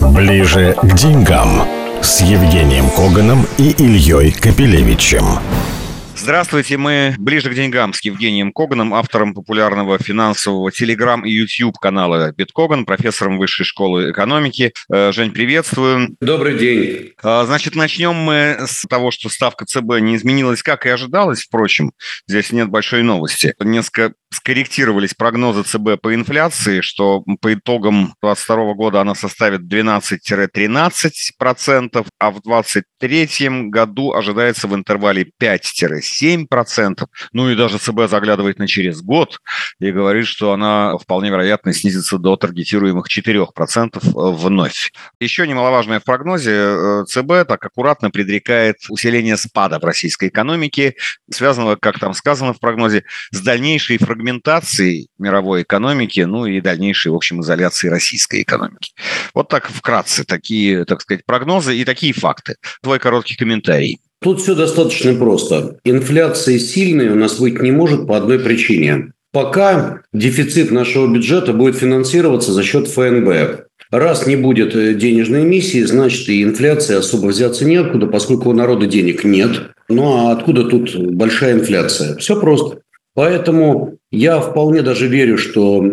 Ближе 0.00 0.74
к 0.80 0.94
деньгам 0.94 1.62
с 2.00 2.20
Евгением 2.22 2.90
Коганом 2.90 3.46
и 3.58 3.70
Ильей 3.70 4.32
Капелевичем. 4.32 5.38
Здравствуйте, 6.20 6.76
мы 6.76 7.14
ближе 7.16 7.48
к 7.48 7.54
деньгам 7.54 7.94
с 7.94 8.02
Евгением 8.02 8.52
Коганом, 8.52 8.92
автором 8.92 9.34
популярного 9.34 9.98
финансового 9.98 10.72
телеграм 10.72 11.24
и 11.24 11.30
YouTube 11.30 11.78
канала 11.78 12.32
Биткоган, 12.36 12.86
профессором 12.86 13.38
Высшей 13.38 13.64
школы 13.64 14.10
экономики. 14.10 14.72
Э, 14.92 15.12
Жень, 15.12 15.30
приветствую. 15.30 16.16
Добрый 16.20 16.58
день. 16.58 17.12
А, 17.22 17.46
значит, 17.46 17.76
начнем 17.76 18.14
мы 18.14 18.56
с 18.66 18.82
того, 18.88 19.12
что 19.12 19.28
ставка 19.28 19.64
ЦБ 19.64 20.00
не 20.00 20.16
изменилась, 20.16 20.64
как 20.64 20.86
и 20.86 20.88
ожидалось, 20.88 21.44
впрочем. 21.44 21.92
Здесь 22.26 22.50
нет 22.50 22.68
большой 22.68 23.04
новости. 23.04 23.54
Несколько 23.60 24.12
скорректировались 24.30 25.14
прогнозы 25.14 25.62
ЦБ 25.62 26.00
по 26.02 26.14
инфляции, 26.14 26.80
что 26.80 27.22
по 27.40 27.54
итогам 27.54 28.14
2022 28.22 28.74
года 28.74 29.00
она 29.00 29.14
составит 29.14 29.62
12-13%, 29.72 32.06
а 32.18 32.30
в 32.30 32.42
2023 32.42 33.70
году 33.70 34.12
ожидается 34.12 34.66
в 34.66 34.74
интервале 34.74 35.30
5-7%. 35.40 36.07
Ну 37.32 37.50
и 37.50 37.56
даже 37.56 37.78
ЦБ 37.78 38.08
заглядывает 38.08 38.58
на 38.58 38.66
через 38.66 39.02
год 39.02 39.40
и 39.80 39.90
говорит, 39.90 40.26
что 40.26 40.52
она 40.52 40.96
вполне 40.98 41.30
вероятно 41.30 41.72
снизится 41.72 42.18
до 42.18 42.36
таргетируемых 42.36 43.06
4% 43.08 43.98
вновь. 44.02 44.92
Еще 45.20 45.46
немаловажное 45.46 46.00
в 46.00 46.04
прогнозе 46.04 46.52
э, 46.52 47.04
ЦБ 47.06 47.48
так 47.48 47.64
аккуратно 47.64 48.10
предрекает 48.10 48.76
усиление 48.88 49.36
спада 49.36 49.78
в 49.78 49.84
российской 49.84 50.28
экономике, 50.28 50.94
связанного, 51.30 51.76
как 51.76 51.98
там 51.98 52.14
сказано 52.14 52.52
в 52.52 52.60
прогнозе, 52.60 53.04
с 53.30 53.40
дальнейшей 53.40 53.98
фрагментацией 53.98 55.08
мировой 55.18 55.62
экономики, 55.62 56.20
ну 56.20 56.46
и 56.46 56.60
дальнейшей, 56.60 57.12
в 57.12 57.14
общем, 57.14 57.40
изоляции 57.40 57.88
российской 57.88 58.42
экономики. 58.42 58.92
Вот 59.34 59.48
так 59.48 59.68
вкратце 59.68 60.24
такие, 60.24 60.84
так 60.84 61.00
сказать, 61.02 61.24
прогнозы 61.24 61.76
и 61.76 61.84
такие 61.84 62.12
факты. 62.12 62.56
Твой 62.82 62.98
короткий 62.98 63.36
комментарий. 63.36 64.00
Тут 64.20 64.40
все 64.40 64.54
достаточно 64.54 65.14
просто. 65.14 65.78
Инфляция 65.84 66.58
сильная 66.58 67.12
у 67.12 67.14
нас 67.14 67.38
быть 67.38 67.60
не 67.62 67.70
может 67.70 68.06
по 68.06 68.16
одной 68.16 68.38
причине. 68.38 69.12
Пока 69.32 70.00
дефицит 70.12 70.70
нашего 70.70 71.06
бюджета 71.06 71.52
будет 71.52 71.76
финансироваться 71.76 72.52
за 72.52 72.62
счет 72.62 72.88
ФНБ. 72.88 73.66
Раз 73.90 74.26
не 74.26 74.36
будет 74.36 74.74
э, 74.74 74.94
денежной 74.94 75.44
эмиссии, 75.44 75.82
значит 75.82 76.28
и 76.28 76.42
инфляция 76.42 76.98
особо 76.98 77.28
взяться 77.28 77.64
неоткуда, 77.64 78.06
поскольку 78.06 78.50
у 78.50 78.52
народа 78.52 78.86
денег 78.86 79.24
нет. 79.24 79.70
Ну 79.88 80.12
а 80.12 80.32
откуда 80.32 80.64
тут 80.64 80.94
большая 80.96 81.54
инфляция? 81.54 82.16
Все 82.16 82.38
просто. 82.38 82.80
Поэтому 83.18 83.98
я 84.12 84.38
вполне 84.38 84.80
даже 84.82 85.08
верю, 85.08 85.38
что 85.38 85.84
э, 85.84 85.88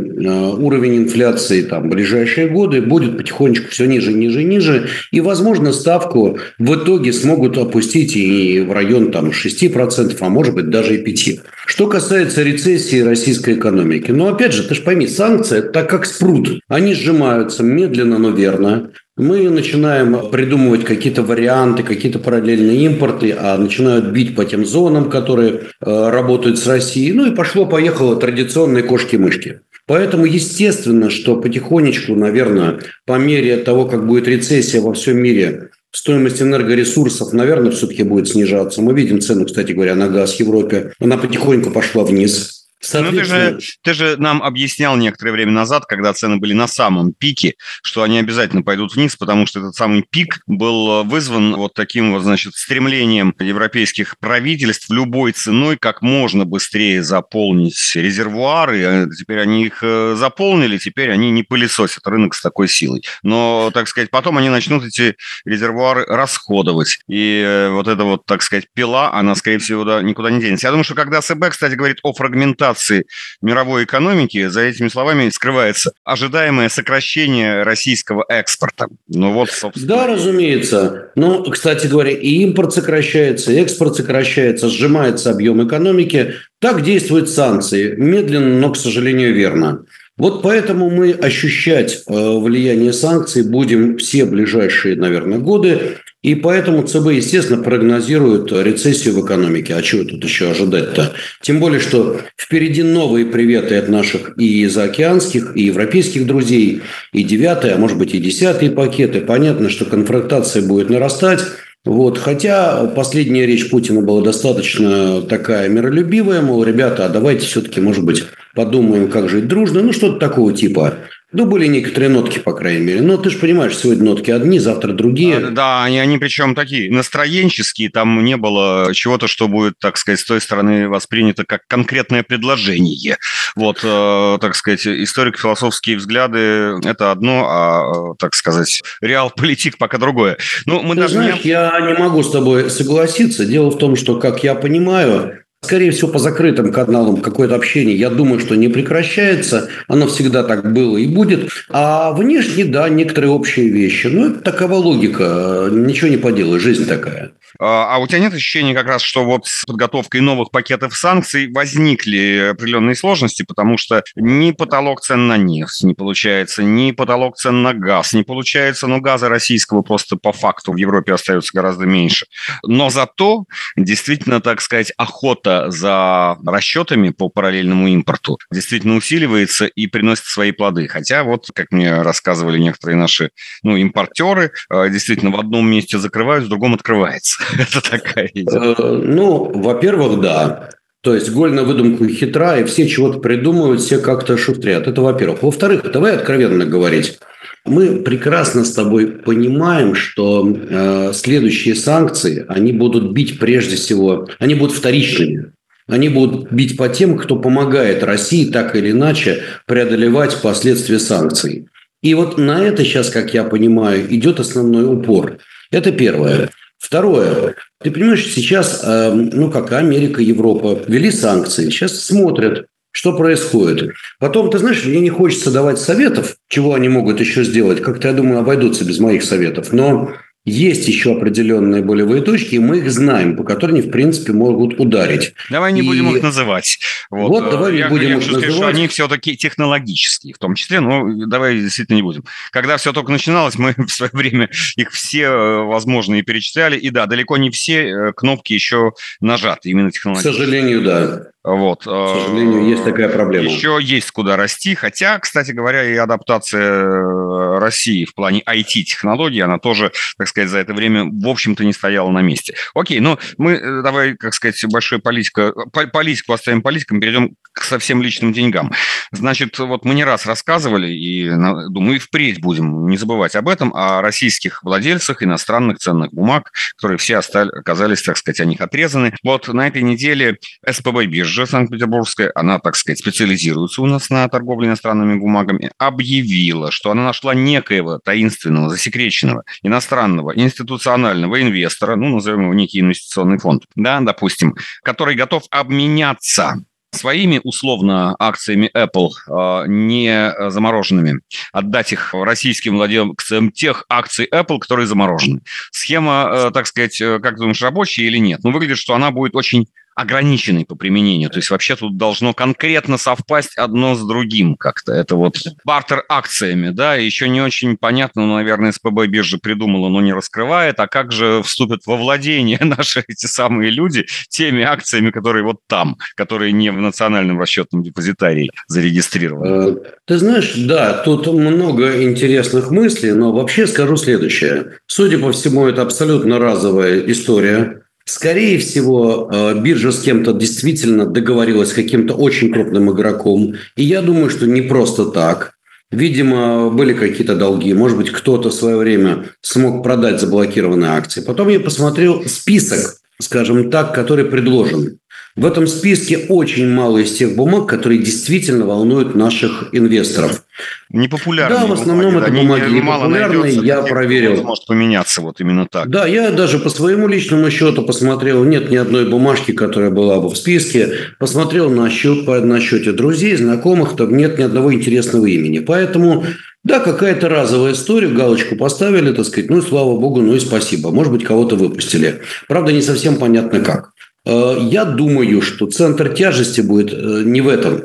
уровень 0.60 0.98
инфляции 0.98 1.64
там, 1.64 1.88
в 1.88 1.90
ближайшие 1.90 2.50
годы 2.50 2.84
будет 2.84 3.18
потихонечку 3.18 3.72
все 3.72 3.86
ниже, 3.86 4.14
ниже, 4.14 4.44
ниже. 4.44 4.90
И, 5.12 5.22
возможно, 5.22 5.74
ставку 5.74 6.38
в 6.60 6.76
итоге 6.76 7.12
смогут 7.12 7.58
опустить 7.58 8.16
и 8.16 8.62
в 8.62 8.72
район 8.72 9.12
там, 9.12 9.32
6%, 9.32 10.16
а 10.20 10.30
может 10.30 10.54
быть 10.54 10.70
даже 10.70 10.98
и 10.98 11.04
5%. 11.04 11.40
Что 11.66 11.88
касается 11.88 12.44
рецессии 12.44 13.00
российской 13.00 13.56
экономики. 13.56 14.12
Ну, 14.12 14.28
опять 14.28 14.54
же, 14.54 14.62
ты 14.62 14.76
же 14.76 14.84
пойми, 14.84 15.08
санкции– 15.08 15.58
это 15.58 15.70
так 15.70 15.90
как 15.90 16.06
спрут. 16.06 16.60
Они 16.68 16.94
сжимаются 16.94 17.64
медленно, 17.64 18.20
но 18.20 18.30
верно. 18.30 18.92
Мы 19.18 19.50
начинаем 19.50 20.30
придумывать 20.30 20.84
какие-то 20.84 21.24
варианты, 21.24 21.84
какие-то 21.84 22.20
параллельные 22.20 22.84
импорты, 22.86 23.32
а 23.32 23.58
начинают 23.58 24.12
бить 24.12 24.36
по 24.36 24.44
тем 24.44 24.66
зонам, 24.66 25.10
которые 25.10 25.54
э, 25.54 26.10
работают 26.10 26.60
с 26.60 26.68
Россией. 26.68 27.14
Ну 27.14 27.32
и 27.32 27.36
пошло-поехало 27.36 28.18
традиционные 28.18 28.84
кошки-мышки. 28.84 29.62
Поэтому 29.88 30.26
естественно, 30.26 31.10
что 31.10 31.40
потихонечку, 31.40 32.14
наверное, 32.14 32.80
по 33.06 33.18
мере 33.18 33.56
того, 33.58 33.86
как 33.86 34.06
будет 34.06 34.28
рецессия 34.28 34.82
во 34.82 34.94
всем 34.94 35.18
мире, 35.20 35.70
стоимость 35.92 36.42
энергоресурсов, 36.42 37.32
наверное, 37.32 37.72
все-таки 37.72 38.04
будет 38.04 38.28
снижаться. 38.28 38.82
Мы 38.82 38.94
видим 38.94 39.22
цену, 39.22 39.46
кстати 39.46 39.72
говоря, 39.72 39.96
на 39.96 40.10
газ 40.10 40.36
в 40.36 40.40
Европе. 40.42 40.92
Она 41.00 41.18
потихоньку 41.18 41.72
пошла 41.72 42.04
вниз. 42.04 42.65
Ну, 42.94 43.12
ты 43.12 43.24
же, 43.24 43.60
ты 43.82 43.94
же 43.94 44.18
нам 44.18 44.42
объяснял 44.44 44.96
некоторое 44.98 45.32
время 45.32 45.52
назад, 45.52 45.86
когда 45.86 46.14
цены 46.14 46.38
были 46.38 46.54
на 46.54 46.68
самом 46.68 47.14
пике, 47.14 47.56
что 47.84 48.04
они 48.04 48.20
обязательно 48.20 48.62
пойдут 48.62 48.96
вниз, 48.96 49.16
потому 49.16 49.46
что 49.46 49.60
этот 49.60 49.76
самый 49.76 50.04
пик 50.04 50.40
был 50.48 51.04
вызван 51.04 51.56
вот 51.56 51.74
таким 51.74 52.14
вот, 52.14 52.24
значит, 52.24 52.56
стремлением 52.56 53.34
европейских 53.40 54.18
правительств 54.20 54.90
любой 54.90 55.32
ценой 55.32 55.78
как 55.78 56.02
можно 56.02 56.46
быстрее 56.46 57.04
заполнить 57.04 57.96
резервуары. 57.96 58.84
А 58.86 59.08
теперь 59.10 59.40
они 59.40 59.66
их 59.66 59.80
э, 59.82 60.16
заполнили, 60.18 60.78
теперь 60.78 61.12
они 61.12 61.32
не 61.32 61.44
пылесосят 61.44 62.06
рынок 62.08 62.36
с 62.36 62.42
такой 62.42 62.68
силой. 62.68 63.04
Но, 63.24 63.72
так 63.74 63.88
сказать, 63.88 64.10
потом 64.10 64.38
они 64.38 64.50
начнут 64.50 64.86
эти 64.86 65.16
резервуары 65.46 66.06
расходовать. 66.06 67.00
И 67.08 67.42
э, 67.46 67.70
вот 67.70 67.88
эта 67.88 68.04
вот, 68.04 68.26
так 68.26 68.42
сказать, 68.42 68.66
пила, 68.74 69.12
она, 69.14 69.36
скорее 69.36 69.60
всего, 69.60 70.02
никуда 70.02 70.32
не 70.32 70.40
денется. 70.40 70.68
Я 70.68 70.72
думаю, 70.72 70.84
что 70.84 70.96
когда 70.96 71.22
СБ, 71.22 71.50
кстати, 71.50 71.74
говорит 71.74 72.00
о 72.04 72.14
фрагментации 72.14 72.75
стагнации 72.76 73.06
мировой 73.42 73.86
экономики, 73.86 74.48
за 74.48 74.62
этими 74.62 74.88
словами 74.88 75.30
скрывается 75.30 75.94
ожидаемое 76.04 76.70
сокращение 76.70 77.64
российского 77.64 78.26
экспорта. 78.30 78.88
Ну 79.08 79.34
вот, 79.34 79.50
собственно. 79.50 79.88
Да, 79.88 80.08
разумеется. 80.08 81.12
Ну, 81.16 81.44
кстати 81.44 81.88
говоря, 81.88 82.12
и 82.12 82.44
импорт 82.44 82.74
сокращается, 82.74 83.52
и 83.52 83.58
экспорт 83.58 83.96
сокращается, 83.96 84.70
сжимается 84.70 85.32
объем 85.32 85.66
экономики. 85.66 86.36
Так 86.60 86.84
действуют 86.84 87.30
санкции. 87.30 87.96
Медленно, 87.96 88.60
но, 88.60 88.72
к 88.72 88.78
сожалению, 88.78 89.34
верно. 89.34 89.86
Вот 90.18 90.44
поэтому 90.44 90.90
мы 90.90 91.12
ощущать 91.12 92.04
э, 92.08 92.14
влияние 92.14 92.94
санкций 92.94 93.44
будем 93.44 93.98
все 93.98 94.24
ближайшие, 94.24 94.96
наверное, 94.96 95.40
годы. 95.40 95.98
И 96.26 96.34
поэтому 96.34 96.82
ЦБ, 96.82 97.12
естественно, 97.12 97.62
прогнозирует 97.62 98.52
рецессию 98.52 99.14
в 99.14 99.24
экономике. 99.24 99.76
А 99.76 99.84
чего 99.84 100.04
тут 100.06 100.24
еще 100.24 100.50
ожидать-то? 100.50 101.14
Тем 101.44 101.60
более, 101.60 101.80
что 101.80 102.20
впереди 102.36 102.82
новые 102.82 103.28
приветы 103.28 103.76
от 103.76 103.90
наших 103.90 104.36
и 104.36 104.66
заокеанских, 104.66 105.56
и 105.56 105.66
европейских 105.66 106.26
друзей, 106.26 106.82
и 107.14 107.22
девятый, 107.22 107.76
а 107.76 107.78
может 107.78 108.00
быть 108.00 108.16
и 108.16 108.18
десятый 108.18 108.72
пакеты. 108.72 109.22
Понятно, 109.22 109.70
что 109.70 109.86
конфронтация 109.86 110.64
будет 110.64 110.90
нарастать. 110.90 111.42
Вот. 111.86 112.18
Хотя 112.18 112.86
последняя 112.88 113.46
речь 113.46 113.70
Путина 113.70 114.02
была 114.02 114.24
достаточно 114.24 115.22
такая 115.22 115.70
миролюбивая, 115.70 116.42
мол, 116.42 116.64
ребята, 116.64 117.06
а 117.06 117.10
давайте 117.10 117.46
все-таки, 117.46 117.80
может 117.80 118.04
быть, 118.04 118.24
подумаем, 118.56 119.12
как 119.12 119.30
жить 119.30 119.48
дружно, 119.48 119.84
ну, 119.84 119.94
что-то 119.94 120.18
такого 120.18 120.52
типа. 120.54 120.96
Ну, 121.38 121.46
были 121.46 121.68
некоторые 121.68 122.10
нотки, 122.10 122.40
по 122.40 122.54
крайней 122.54 122.86
мере. 122.86 123.02
Но 123.02 123.18
ты 123.18 123.30
же 123.30 123.38
понимаешь, 123.38 123.78
сегодня 123.78 124.06
нотки 124.06 124.32
одни, 124.32 124.58
завтра 124.58 124.94
другие. 124.94 125.40
Да, 125.42 125.50
да 125.50 125.84
они, 125.84 126.00
они 126.00 126.18
причем 126.18 126.56
такие 126.56 126.90
настроенческие. 126.90 127.90
Там 127.90 128.24
не 128.24 128.38
было 128.38 128.92
чего-то, 128.94 129.28
что 129.28 129.50
будет, 129.50 129.74
так 129.80 129.98
сказать, 129.98 130.22
с 130.22 130.26
той 130.26 130.40
стороны 130.40 130.88
воспринято 130.88 131.44
как 131.46 131.64
конкретное 131.68 132.24
предложение. 132.24 133.18
Вот, 133.58 133.82
э, 133.84 134.38
так 134.40 134.56
сказать, 134.56 134.88
историко-философские 134.88 135.98
взгляды– 135.98 136.80
это 136.86 137.12
одно, 137.12 137.46
а, 137.50 138.16
так 138.18 138.34
сказать, 138.34 138.82
реал-политик 139.02 139.78
пока 139.78 139.98
другое. 139.98 140.38
Ну, 140.66 140.84
мы 140.84 140.96
ты 140.96 141.02
даже 141.02 141.16
знаешь, 141.16 141.44
не... 141.44 141.50
я 141.50 141.82
не 141.82 142.00
могу 142.00 142.24
с 142.24 142.32
тобой 142.32 142.70
согласиться. 142.70 143.46
Дело 143.46 143.72
в 143.72 143.78
том, 143.78 143.98
что, 143.98 144.18
как 144.20 144.42
я 144.46 144.56
понимаю, 144.56 145.45
Скорее 145.66 145.90
всего, 145.90 146.12
по 146.12 146.20
закрытым 146.20 146.72
каналам 146.72 147.18
какое-то 147.18 147.56
общение, 147.56 147.96
я 147.96 148.12
думаю, 148.12 148.40
что 148.40 148.54
не 148.54 148.68
прекращается. 148.68 149.70
Оно 149.88 150.06
всегда 150.06 150.44
так 150.44 150.72
было 150.72 150.98
и 150.98 151.08
будет. 151.08 151.50
А 151.70 152.12
внешне, 152.12 152.66
да, 152.66 152.88
некоторые 152.88 153.32
общие 153.32 153.70
вещи. 153.70 154.06
Ну, 154.06 154.30
это 154.30 154.42
такова 154.42 154.76
логика. 154.76 155.68
Ничего 155.72 156.08
не 156.10 156.18
поделаешь, 156.18 156.62
жизнь 156.62 156.88
такая. 156.88 157.32
А, 157.60 157.96
а 157.96 157.98
у 158.00 158.08
тебя 158.08 158.20
нет 158.20 158.34
ощущения 158.34 158.74
как 158.74 158.88
раз, 158.88 159.02
что 159.02 159.24
вот 159.24 159.48
с 159.48 159.66
подготовкой 159.66 160.22
новых 160.22 160.52
пакетов 160.52 160.96
санкций 160.96 161.52
возникли 161.52 162.52
определенные 162.52 162.96
сложности, 162.96 163.44
потому 163.44 163.78
что 163.78 164.04
ни 164.16 164.52
потолок 164.52 165.02
цен 165.02 165.28
на 165.28 165.38
нефть 165.38 165.84
не 165.84 165.94
получается, 165.94 166.64
ни 166.64 166.92
потолок 166.92 167.38
цен 167.38 167.64
на 167.64 167.74
газ 167.74 168.14
не 168.14 168.24
получается, 168.24 168.88
но 168.88 169.00
газа 169.00 169.30
российского 169.30 169.82
просто 169.82 170.18
по 170.18 170.32
факту 170.32 170.74
в 170.74 170.78
Европе 170.78 171.14
остается 171.14 171.52
гораздо 171.54 171.86
меньше. 171.86 172.26
Но 172.64 172.90
зато 172.90 173.46
действительно, 173.76 174.42
так 174.42 174.62
сказать, 174.62 174.92
охота 174.98 175.72
за 175.72 176.38
расчетами 176.46 177.10
по 177.10 177.30
параллельному 177.30 177.88
импорту 177.88 178.38
действительно 178.52 178.96
усиливается 178.96 179.66
и 179.66 179.88
приносит 179.88 180.26
свои 180.26 180.52
плоды. 180.52 180.88
Хотя 180.88 181.24
вот, 181.24 181.48
как 181.54 181.72
мне 181.72 182.02
рассказывали 182.02 182.60
некоторые 182.60 182.98
наши 182.98 183.32
ну, 183.64 183.78
импортеры, 183.78 184.52
э, 184.70 184.90
действительно 184.90 185.32
в 185.32 185.40
одном 185.40 185.70
месте 185.70 185.98
закрывают, 185.98 186.46
в 186.46 186.50
другом 186.50 186.74
открывается. 186.74 187.44
Это 187.58 187.82
такая 187.82 188.30
идея. 188.34 188.76
Э, 188.78 189.02
ну, 189.04 189.52
во-первых, 189.54 190.20
да. 190.22 190.70
То 191.02 191.14
есть 191.14 191.32
голь 191.32 191.54
на 191.54 191.64
выдумку 191.64 192.08
хитра, 192.08 192.58
и 192.58 192.64
все 192.64 192.88
чего-то 192.88 193.20
придумывают, 193.20 193.82
все 193.82 194.00
как-то 194.00 194.38
шустрят. 194.38 194.88
Это 194.88 195.02
во-первых. 195.02 195.44
Во-вторых, 195.44 195.92
давай 195.92 196.16
откровенно 196.16 196.66
говорить. 196.66 197.20
Мы 197.66 197.98
прекрасно 197.98 198.64
с 198.64 198.72
тобой 198.72 199.08
понимаем, 199.08 199.96
что 199.96 200.48
э, 200.48 201.12
следующие 201.14 201.76
санкции, 201.76 202.46
они 202.48 202.72
будут 202.72 203.12
бить 203.12 203.40
прежде 203.40 203.76
всего, 203.76 204.28
они 204.40 204.56
будут 204.56 204.76
вторичными. 204.76 205.52
Они 205.88 206.10
будут 206.10 206.52
бить 206.52 206.78
по 206.78 206.90
тем, 206.90 207.18
кто 207.18 207.36
помогает 207.36 208.04
России 208.04 208.52
так 208.52 208.76
или 208.76 208.92
иначе 208.92 209.44
преодолевать 209.68 210.42
последствия 210.42 210.98
санкций. 210.98 211.68
И 212.02 212.14
вот 212.16 212.38
на 212.38 212.64
это 212.64 212.84
сейчас, 212.84 213.10
как 213.10 213.34
я 213.34 213.44
понимаю, 213.44 214.12
идет 214.14 214.40
основной 214.40 214.86
упор. 214.86 215.38
Это 215.72 215.92
первое. 215.92 216.50
Второе. 216.80 217.56
Ты 217.84 217.92
понимаешь, 217.92 218.26
сейчас, 218.26 218.82
э, 218.84 219.12
ну, 219.12 219.50
как 219.50 219.72
Америка, 219.72 220.22
Европа 220.22 220.80
ввели 220.88 221.12
санкции. 221.12 221.70
Сейчас 221.70 222.00
смотрят, 222.00 222.68
что 222.92 223.16
происходит. 223.16 223.94
Потом, 224.20 224.50
ты 224.50 224.60
знаешь, 224.60 224.86
мне 224.86 225.00
не 225.00 225.10
хочется 225.10 225.52
давать 225.52 225.80
советов, 225.80 226.38
чего 226.48 226.74
они 226.74 226.88
могут 226.88 227.20
еще 227.20 227.44
сделать. 227.44 227.82
Как-то, 227.82 228.08
я 228.08 228.14
думаю, 228.14 228.40
обойдутся 228.40 228.86
без 228.86 229.00
моих 229.00 229.24
советов. 229.24 229.74
Но 229.74 230.14
есть 230.46 230.88
еще 230.88 231.14
определенные 231.14 231.82
болевые 231.82 232.22
точки, 232.22 232.56
и 232.56 232.60
мы 232.60 232.78
их 232.78 232.92
знаем, 232.92 233.36
по 233.36 233.44
которым 233.44 233.78
они, 233.78 233.88
в 233.88 233.90
принципе, 233.90 234.32
могут 234.32 234.80
ударить. 234.80 235.34
Давай 235.50 235.74
не 235.74 235.82
и... 235.82 235.84
будем 235.84 236.16
их 236.16 236.22
называть. 236.22 236.80
Вот, 237.10 237.30
вот 237.30 237.50
давай 237.50 237.74
не 237.74 237.80
я, 237.80 237.90
будем 237.90 238.10
я 238.10 238.18
их 238.18 238.20
называть. 238.20 238.44
Сказать, 238.44 238.56
что 238.56 238.68
они 238.68 238.88
все-таки 238.88 239.36
технологические 239.36 240.36
в 240.36 240.38
том 240.38 240.54
числе, 240.54 240.80
но 240.82 241.26
давай 241.26 241.60
действительно 241.60 241.96
не 241.96 242.04
будем. 242.04 242.24
Когда 242.52 242.78
все 242.78 242.94
только 242.94 243.12
начиналось, 243.12 243.58
мы 243.58 243.74
в 243.78 243.92
свое 243.92 244.12
время 244.14 244.50
их 244.76 244.92
все 244.92 245.24
э, 245.24 245.64
возможные 245.64 246.22
перечисляли, 246.22 246.78
и 246.78 246.92
да, 246.92 247.08
далеко 247.08 247.38
не 247.38 247.50
все 247.50 247.88
э, 247.88 248.14
кнопки 248.14 248.54
еще 248.54 248.94
нажаты, 249.20 249.70
именно 249.72 249.92
технологические. 249.92 250.34
К 250.34 250.36
сожалению, 250.36 250.84
да. 250.84 251.32
Вот. 251.46 251.82
К 251.82 251.84
сожалению, 251.84 252.68
есть 252.68 252.84
такая 252.84 253.08
проблема. 253.08 253.48
Еще 253.48 253.78
есть 253.80 254.10
куда 254.10 254.36
расти, 254.36 254.74
хотя, 254.74 255.20
кстати 255.20 255.52
говоря, 255.52 255.84
и 255.84 255.96
адаптация 255.96 256.86
э, 256.86 257.60
России 257.60 258.06
в 258.06 258.16
плане 258.16 258.42
IT-технологий, 258.42 259.42
она 259.42 259.60
тоже, 259.60 259.92
так 260.18 260.28
сказать, 260.28 260.50
за 260.50 260.58
это 260.58 260.74
время, 260.74 261.06
в 261.06 261.28
общем-то, 261.28 261.64
не 261.64 261.72
стояла 261.72 262.10
на 262.10 262.24
месте. 262.24 262.56
Окей, 262.74 263.00
ну 263.00 263.20
мы, 263.38 263.54
э, 263.54 263.82
давай, 263.84 264.16
как 264.16 264.34
сказать, 264.34 264.60
большой 264.72 264.98
политика, 264.98 265.54
политику 265.72 266.34
оставим 266.34 266.64
политикам, 266.64 267.00
перейдем 267.00 267.36
к 267.52 267.62
совсем 267.62 268.02
личным 268.02 268.34
деньгам. 268.34 268.72
Значит, 269.12 269.60
вот 269.60 269.86
мы 269.86 269.94
не 269.94 270.04
раз 270.04 270.26
рассказывали, 270.26 270.92
и, 270.92 271.30
думаю, 271.30 271.98
и 271.98 272.00
впредь 272.00 272.42
будем 272.42 272.88
не 272.88 272.98
забывать 272.98 273.36
об 273.36 273.48
этом, 273.48 273.72
о 273.76 274.02
российских 274.02 274.64
владельцах 274.64 275.22
иностранных 275.22 275.78
ценных 275.78 276.12
бумаг, 276.12 276.52
которые 276.76 276.98
все 276.98 277.18
остались, 277.18 277.54
оказались, 277.54 278.02
так 278.02 278.18
сказать, 278.18 278.40
о 278.40 278.46
них 278.46 278.62
отрезаны. 278.62 279.14
Вот 279.24 279.48
на 279.48 279.68
этой 279.68 279.84
неделе 279.84 280.40
СПБ 280.68 281.06
биржа 281.06 281.35
биржа 281.36 281.46
Санкт-Петербургская, 281.46 282.32
она, 282.34 282.60
так 282.60 282.76
сказать, 282.76 283.00
специализируется 283.00 283.82
у 283.82 283.86
нас 283.86 284.10
на 284.10 284.28
торговле 284.30 284.68
иностранными 284.68 285.20
бумагами, 285.20 285.72
объявила, 285.78 286.72
что 286.72 286.92
она 286.92 287.04
нашла 287.04 287.34
некоего 287.34 288.00
таинственного, 288.00 288.70
засекреченного, 288.70 289.44
иностранного, 289.62 290.34
институционального 290.36 291.42
инвестора, 291.42 291.96
ну, 291.96 292.08
назовем 292.08 292.44
его 292.44 292.54
некий 292.54 292.80
инвестиционный 292.80 293.38
фонд, 293.38 293.64
да, 293.76 294.00
допустим, 294.00 294.56
который 294.84 295.16
готов 295.16 295.44
обменяться 295.52 296.62
своими 296.94 297.42
условно 297.44 298.16
акциями 298.18 298.72
Apple, 298.74 299.10
а, 299.30 299.66
не 299.68 300.34
замороженными, 300.50 301.20
отдать 301.52 301.92
их 301.92 302.14
российским 302.14 302.78
владельцам 302.78 303.52
тех 303.52 303.84
акций 303.90 304.26
Apple, 304.32 304.60
которые 304.60 304.88
заморожены. 304.88 305.42
Схема, 305.72 306.30
э, 306.32 306.52
так 306.52 306.68
сказать, 306.68 307.02
э, 307.02 307.20
как 307.20 307.36
думаешь, 307.36 307.62
рабочая 307.62 308.04
или 308.04 308.18
нет? 308.18 308.40
Ну, 308.46 308.52
выглядит, 308.52 308.78
что 308.78 308.94
она 308.94 309.12
будет 309.12 309.36
очень 309.36 309.68
ограниченный 309.96 310.66
по 310.66 310.76
применению. 310.76 311.30
То 311.30 311.38
есть 311.38 311.50
вообще 311.50 311.76
тут 311.76 311.98
должно 311.98 312.34
конкретно 312.34 312.98
совпасть 312.98 313.58
одно 313.58 313.96
с 313.96 314.06
другим 314.06 314.56
как-то. 314.56 314.94
Это 314.94 315.16
вот 315.16 315.38
бартер 315.64 316.04
акциями, 316.10 316.70
да, 316.70 316.96
еще 316.96 317.30
не 317.30 317.42
очень 317.42 317.78
понятно, 317.78 318.26
ну, 318.28 318.36
наверное, 318.36 318.74
СПБ 318.74 319.08
биржа 319.08 319.38
придумала, 319.38 319.90
но 319.90 320.02
не 320.02 320.14
раскрывает, 320.14 320.80
а 320.80 320.88
как 320.88 321.12
же 321.12 321.42
вступят 321.44 321.82
во 321.86 321.96
владение 321.96 322.60
наши 322.62 323.04
эти 323.08 323.26
самые 323.26 323.72
люди 323.72 324.06
теми 324.30 324.64
акциями, 324.64 325.12
которые 325.12 325.44
вот 325.44 325.60
там, 325.68 325.98
которые 326.16 326.52
не 326.52 326.72
в 326.72 326.80
национальном 326.80 327.40
расчетном 327.40 327.82
депозитарии 327.82 328.52
зарегистрированы. 328.68 329.48
Э, 329.48 329.76
ты 330.06 330.18
знаешь, 330.18 330.54
да, 330.58 330.94
тут 330.94 331.28
много 331.28 332.04
интересных 332.04 332.70
мыслей, 332.70 333.14
но 333.14 333.32
вообще 333.32 333.66
скажу 333.66 333.96
следующее. 333.96 334.74
Судя 334.88 335.20
по 335.20 335.32
всему, 335.32 335.68
это 335.68 335.82
абсолютно 335.82 336.38
разовая 336.38 337.00
история 337.10 337.85
Скорее 338.08 338.60
всего, 338.60 339.30
э, 339.32 339.60
биржа 339.60 339.92
с 339.92 340.00
кем-то 340.00 340.34
действительно 340.34 341.08
договорилась 341.08 341.70
с 341.70 341.74
каким-то 341.74 342.14
очень 342.14 342.54
крупным 342.54 342.92
игроком. 342.92 343.56
И 343.76 343.84
я 343.84 344.04
думаю, 344.04 344.30
что 344.30 344.46
не 344.46 344.62
просто 344.62 345.06
так. 345.06 345.54
Видимо, 345.92 346.70
были 346.70 346.94
какие-то 346.94 347.36
долги. 347.36 347.74
Может 347.74 347.98
быть, 347.98 348.12
кто-то 348.12 348.50
в 348.50 348.54
свое 348.54 348.78
время 348.78 349.30
смог 349.42 349.82
продать 349.82 350.22
заблокированные 350.22 350.92
акции. 350.92 351.22
Потом 351.22 351.50
я 351.50 351.60
посмотрел 351.60 352.24
список, 352.26 352.98
скажем 353.20 353.72
так, 353.72 353.96
который 353.96 354.26
предложен. 354.26 355.00
В 355.36 355.46
этом 355.46 355.68
списке 355.68 356.18
очень 356.30 356.70
мало 356.70 357.00
из 357.00 357.12
тех 357.12 357.36
бумаг, 357.36 357.68
которые 357.68 358.00
действительно 358.00 358.66
волнуют 358.66 359.16
наших 359.16 359.68
инвесторов. 359.74 360.44
Непопулярные 360.90 361.60
Да, 361.60 361.66
в 361.68 361.74
основном 361.74 362.14
бумаги, 362.14 362.24
это 362.24 362.34
бумаги 362.38 362.70
не, 362.70 362.80
непопулярные, 362.80 363.54
я 363.56 363.82
проверил. 363.82 364.42
Может 364.44 364.66
поменяться 364.66 365.22
вот 365.22 365.42
именно 365.42 365.68
так. 365.68 365.90
Да, 365.90 366.08
я 366.08 366.32
даже 366.32 366.58
по 366.58 366.70
своему 366.70 367.10
личному 367.10 367.52
счету 367.52 367.84
посмотрел, 367.84 368.46
нет 368.46 368.72
ни 368.72 368.78
одной 368.78 369.10
бумажки, 369.10 369.52
которая 369.52 369.90
была 369.90 370.22
бы 370.22 370.30
в 370.30 370.38
списке. 370.38 370.94
Посмотрел 371.20 371.70
на, 371.70 371.90
счет, 371.90 372.26
на 372.26 372.62
счете 372.62 372.94
друзей, 372.94 373.36
знакомых, 373.36 373.98
там 373.98 374.16
нет 374.16 374.40
ни 374.40 374.44
одного 374.44 374.74
интересного 374.74 375.26
имени. 375.26 375.60
Поэтому 375.60 376.24
да, 376.64 376.80
какая-то 376.80 377.28
разовая 377.28 377.74
история, 377.74 378.08
галочку 378.08 378.56
поставили, 378.56 379.12
так 379.12 379.26
сказать, 379.26 379.52
ну 379.52 379.60
и 379.60 379.62
слава 379.62 380.00
богу, 380.00 380.22
ну 380.22 380.34
и 380.34 380.40
спасибо. 380.40 380.92
Может 380.92 381.12
быть, 381.12 381.24
кого-то 381.24 381.58
выпустили. 381.58 382.22
Правда, 382.48 382.72
не 382.72 382.82
совсем 382.82 383.18
понятно 383.18 383.60
как. 383.60 383.92
Э, 384.26 384.58
я 384.60 384.86
думаю, 384.86 385.42
что 385.42 385.68
центр 385.68 386.10
тяжести 386.10 386.62
будет 386.62 386.94
э, 386.94 387.24
не 387.24 387.42
в 387.42 387.48
этом. 387.48 387.84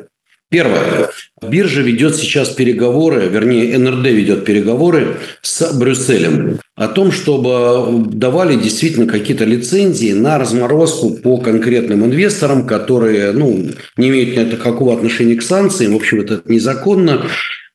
Первое. 0.50 1.10
Биржа 1.40 1.80
ведет 1.80 2.16
сейчас 2.16 2.48
переговоры, 2.48 3.28
вернее, 3.28 3.78
НРД 3.78 4.06
ведет 4.06 4.44
переговоры 4.44 5.18
с 5.42 5.72
Брюсселем 5.72 6.58
о 6.74 6.88
том, 6.88 7.12
чтобы 7.12 8.04
давали 8.08 8.56
действительно 8.56 9.06
какие-то 9.06 9.44
лицензии 9.44 10.12
на 10.12 10.38
разморозку 10.38 11.10
по 11.10 11.36
конкретным 11.36 12.04
инвесторам, 12.04 12.66
которые 12.66 13.30
ну, 13.30 13.64
не 13.96 14.08
имеют 14.08 14.52
никакого 14.52 14.92
отношения 14.92 15.36
к 15.36 15.42
санкциям. 15.42 15.92
В 15.92 15.96
общем, 15.96 16.20
это 16.20 16.42
незаконно. 16.46 17.26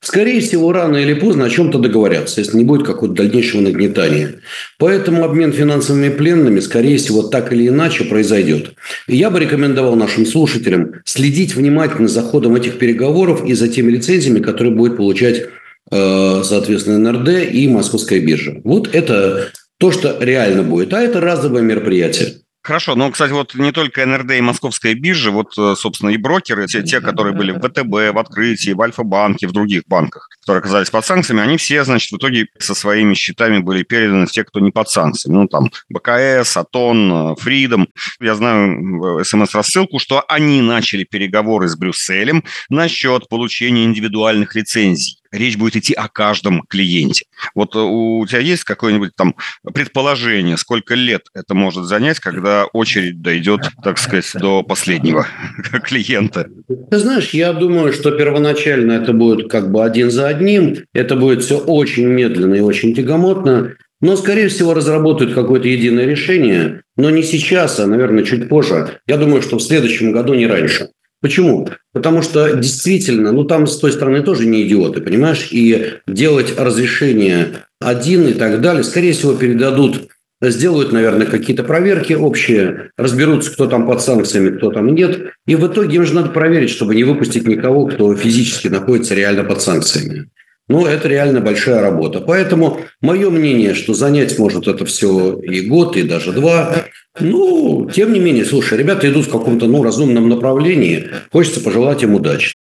Скорее 0.06 0.40
всего, 0.40 0.72
рано 0.72 0.98
или 0.98 1.16
поздно 1.16 1.46
о 1.46 1.50
чем-то 1.50 1.80
договорятся, 1.80 2.40
если 2.40 2.58
не 2.58 2.64
будет 2.64 2.86
какого-то 2.86 3.24
дальнейшего 3.24 3.62
нагнетания. 3.62 4.36
Поэтому 4.78 5.24
обмен 5.24 5.52
финансовыми 5.52 6.10
пленными, 6.10 6.60
скорее 6.60 6.98
всего, 6.98 7.24
так 7.24 7.52
или 7.52 7.70
иначе 7.70 8.04
произойдет. 8.04 8.76
И 9.08 9.16
я 9.18 9.32
бы 9.32 9.40
рекомендовал 9.40 9.96
нашим 9.96 10.28
слушателям 10.28 11.02
следить 11.06 11.56
внимательно 11.56 12.08
за 12.08 12.22
ходом 12.22 12.56
этих 12.56 12.78
переговоров 12.78 13.44
и 13.44 13.56
за 13.56 13.68
теми 13.68 13.94
лицензиями, 13.94 14.42
которые 14.42 14.76
будет 14.76 14.96
получать, 14.96 15.48
э, 15.90 16.42
соответственно, 16.44 17.00
НРД 17.00 17.52
и 17.52 17.68
Московская 17.68 18.20
биржа. 18.20 18.62
Вот 18.64 18.94
это 18.94 19.50
то, 19.80 19.92
что 19.92 20.18
реально 20.20 20.62
будет. 20.62 20.94
А 20.94 21.02
это 21.02 21.20
разовое 21.20 21.64
мероприятие. 21.64 22.45
Хорошо, 22.66 22.96
но, 22.96 23.12
кстати, 23.12 23.32
вот 23.32 23.54
не 23.54 23.72
только 23.72 24.04
НРД 24.04 24.32
и 24.32 24.42
Московская 24.42 24.96
биржа, 24.96 25.30
вот, 25.30 25.56
э, 25.56 25.76
собственно, 25.78 26.10
и 26.10 26.18
брокеры, 26.18 26.66
те, 26.66 26.82
те 26.82 27.00
которые 27.00 27.36
были 27.36 27.52
в 27.52 27.60
ВТБ, 27.60 28.16
в 28.16 28.18
Открытии, 28.18 28.72
в 28.72 28.82
Альфа-банке, 28.82 29.48
в 29.48 29.52
других 29.52 29.84
банках, 29.86 30.30
которые 30.42 30.62
оказались 30.62 30.90
под 30.90 31.06
санкциями, 31.06 31.44
они 31.44 31.58
все, 31.58 31.84
значит, 31.84 32.12
в 32.12 32.18
итоге 32.18 32.48
со 32.58 32.74
своими 32.74 33.14
счетами 33.14 33.60
были 33.60 33.84
переданы 33.84 34.26
в 34.26 34.32
те, 34.32 34.44
кто 34.44 34.60
не 34.60 34.72
под 34.72 34.90
санкциями. 34.90 35.36
Ну, 35.36 35.48
там, 35.48 35.70
БКС, 35.90 36.58
Атон, 36.58 37.36
Фридом. 37.36 37.88
Я 38.20 38.34
знаю 38.34 39.24
смс-рассылку, 39.24 40.00
что 40.00 40.26
они 40.28 40.60
начали 40.62 41.04
переговоры 41.04 41.68
с 41.68 41.76
Брюсселем 41.76 42.44
насчет 42.70 43.30
получения 43.30 43.86
индивидуальных 43.86 44.56
лицензий 44.56 45.20
речь 45.36 45.58
будет 45.58 45.76
идти 45.76 45.94
о 45.94 46.08
каждом 46.08 46.64
клиенте. 46.68 47.26
Вот 47.54 47.76
э, 47.76 47.80
у 47.80 48.26
тебя 48.28 48.40
есть 48.40 48.64
какое-нибудь 48.64 49.12
там 49.16 49.36
предположение, 49.74 50.58
сколько 50.58 50.96
лет 50.96 51.24
это 51.34 51.54
может 51.54 51.86
занять, 51.86 52.20
когда 52.20 52.66
очередь 52.66 53.22
дойдет, 53.22 53.62
так 53.84 53.98
сказать, 53.98 54.32
до 54.36 54.64
последнего 54.64 55.28
клиента? 55.84 56.48
Ты 56.90 56.98
знаешь, 56.98 57.30
я 57.32 57.54
думаю, 57.54 57.94
что 57.94 58.12
первоначально 58.12 58.94
это 58.94 59.14
будет 59.14 59.50
как 59.50 59.72
бы 59.72 59.84
один 59.84 60.12
за 60.12 60.28
одним, 60.28 60.78
это 60.94 61.16
будет 61.16 61.44
все 61.44 61.58
очень 61.58 62.08
медленно 62.08 62.56
и 62.56 62.62
очень 62.62 62.96
тягомотно, 62.96 63.76
но, 64.02 64.16
скорее 64.18 64.50
всего, 64.50 64.74
разработают 64.74 65.34
какое-то 65.34 65.68
единое 65.68 66.06
решение, 66.06 66.82
но 66.98 67.10
не 67.10 67.24
сейчас, 67.24 67.80
а, 67.80 67.88
наверное, 67.88 68.24
чуть 68.24 68.50
позже. 68.50 69.00
Я 69.08 69.18
думаю, 69.18 69.42
что 69.42 69.58
в 69.58 69.62
следующем 69.62 70.12
году 70.12 70.34
не 70.34 70.48
раньше. 70.48 70.90
Почему? 71.22 71.68
Потому 71.94 72.22
что 72.22 72.56
действительно, 72.56 73.32
ну 73.32 73.46
там 73.46 73.68
с 73.68 73.78
той 73.78 73.92
стороны 73.92 74.22
тоже 74.22 74.46
не 74.46 74.68
идиоты, 74.68 75.02
понимаешь? 75.02 75.48
И 75.52 75.96
делать 76.08 76.54
разрешение 76.58 77.66
один 77.80 78.28
и 78.28 78.34
так 78.34 78.62
далее, 78.62 78.84
скорее 78.84 79.14
всего, 79.14 79.34
передадут 79.34 80.10
сделают, 80.42 80.92
наверное, 80.92 81.28
какие-то 81.28 81.64
проверки 81.64 82.14
общие, 82.14 82.92
разберутся, 82.98 83.52
кто 83.52 83.68
там 83.68 83.88
под 83.88 84.02
санкциями, 84.02 84.56
кто 84.58 84.72
там 84.72 84.94
нет. 84.94 85.32
И 85.48 85.56
в 85.56 85.66
итоге 85.68 85.96
им 85.96 86.06
же 86.06 86.14
надо 86.14 86.30
проверить, 86.30 86.70
чтобы 86.70 86.96
не 86.96 87.04
выпустить 87.04 87.48
никого, 87.48 87.88
кто 87.88 88.16
физически 88.16 88.68
находится 88.68 89.16
реально 89.16 89.44
под 89.44 89.62
санкциями. 89.62 90.30
Ну, 90.68 90.86
это 90.86 91.08
реально 91.08 91.42
большая 91.42 91.82
работа. 91.82 92.22
Поэтому 92.22 92.80
мое 93.02 93.30
мнение, 93.30 93.76
что 93.76 93.94
занять 93.94 94.40
может 94.40 94.68
это 94.68 94.86
все 94.86 95.38
и 95.38 95.62
год, 95.62 95.96
и 95.96 96.04
даже 96.04 96.32
два. 96.32 96.86
Ну, 97.20 97.90
тем 97.94 98.14
не 98.14 98.20
менее, 98.20 98.46
слушай, 98.46 98.78
ребята 98.78 99.08
идут 99.10 99.28
в 99.28 99.32
каком-то 99.32 99.68
ну, 99.68 99.84
разумном 99.84 100.28
направлении. 100.28 101.08
Хочется 101.32 101.62
пожелать 101.62 102.02
им 102.04 102.16
удачи. 102.16 102.54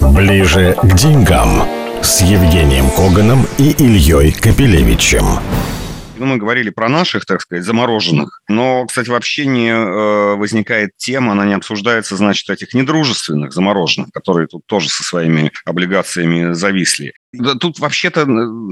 Ближе 0.00 0.76
к 0.82 0.96
деньгам 0.96 1.62
с 2.02 2.20
Евгением 2.22 2.90
Коганом 2.90 3.46
и 3.58 3.70
Ильей 3.78 4.32
Капелевичем. 4.32 5.24
Ну, 6.16 6.26
мы 6.26 6.36
говорили 6.36 6.70
про 6.70 6.88
наших, 6.88 7.26
так 7.26 7.40
сказать, 7.40 7.64
замороженных. 7.64 8.40
Но, 8.48 8.86
кстати, 8.86 9.08
вообще 9.08 9.46
не 9.46 9.70
э, 9.70 10.34
возникает 10.36 10.90
тема, 10.96 11.32
она 11.32 11.44
не 11.44 11.54
обсуждается, 11.54 12.16
значит, 12.16 12.48
этих 12.50 12.72
недружественных 12.72 13.52
замороженных, 13.52 14.10
которые 14.12 14.46
тут 14.46 14.62
тоже 14.66 14.88
со 14.88 15.02
своими 15.02 15.50
облигациями 15.64 16.52
зависли. 16.52 17.14
Да, 17.38 17.54
тут 17.54 17.78
вообще-то 17.78 18.26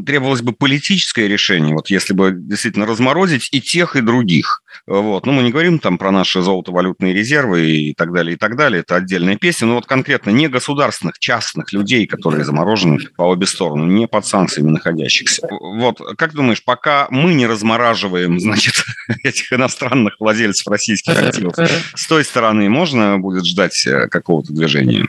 требовалось 0.04 0.42
бы 0.42 0.52
политическое 0.52 1.28
решение, 1.28 1.74
вот 1.74 1.90
если 1.90 2.12
бы 2.14 2.32
действительно 2.34 2.86
разморозить 2.86 3.48
и 3.52 3.60
тех, 3.60 3.96
и 3.96 4.00
других. 4.00 4.62
Вот. 4.86 5.26
Ну, 5.26 5.32
мы 5.32 5.42
не 5.42 5.50
говорим 5.50 5.78
там 5.78 5.98
про 5.98 6.10
наши 6.10 6.42
золотовалютные 6.42 7.12
резервы 7.12 7.66
и 7.66 7.94
так 7.94 8.12
далее, 8.12 8.34
и 8.34 8.38
так 8.38 8.56
далее. 8.56 8.80
Это 8.80 8.96
отдельная 8.96 9.36
песня. 9.36 9.66
Но 9.68 9.74
вот 9.76 9.86
конкретно 9.86 10.30
не 10.30 10.48
государственных, 10.48 11.18
частных 11.18 11.72
людей, 11.72 12.06
которые 12.06 12.44
заморожены 12.44 12.98
по 13.16 13.22
обе 13.22 13.46
стороны, 13.46 13.90
не 13.90 14.06
под 14.06 14.26
санкциями 14.26 14.70
находящихся. 14.70 15.46
Вот, 15.50 16.00
как 16.16 16.32
думаешь, 16.32 16.64
пока 16.64 17.06
мы 17.10 17.34
не 17.34 17.46
размораживаем, 17.46 18.40
значит, 18.40 18.84
этих 19.22 19.52
иностранных 19.52 20.16
владельцев 20.18 20.66
российских 20.66 21.20
активов, 21.20 21.54
с 21.94 22.06
той 22.06 22.24
стороны 22.24 22.68
можно 22.68 23.18
будет 23.18 23.44
ждать 23.44 23.86
э, 23.86 24.08
какого-то 24.08 24.52
движения? 24.52 25.06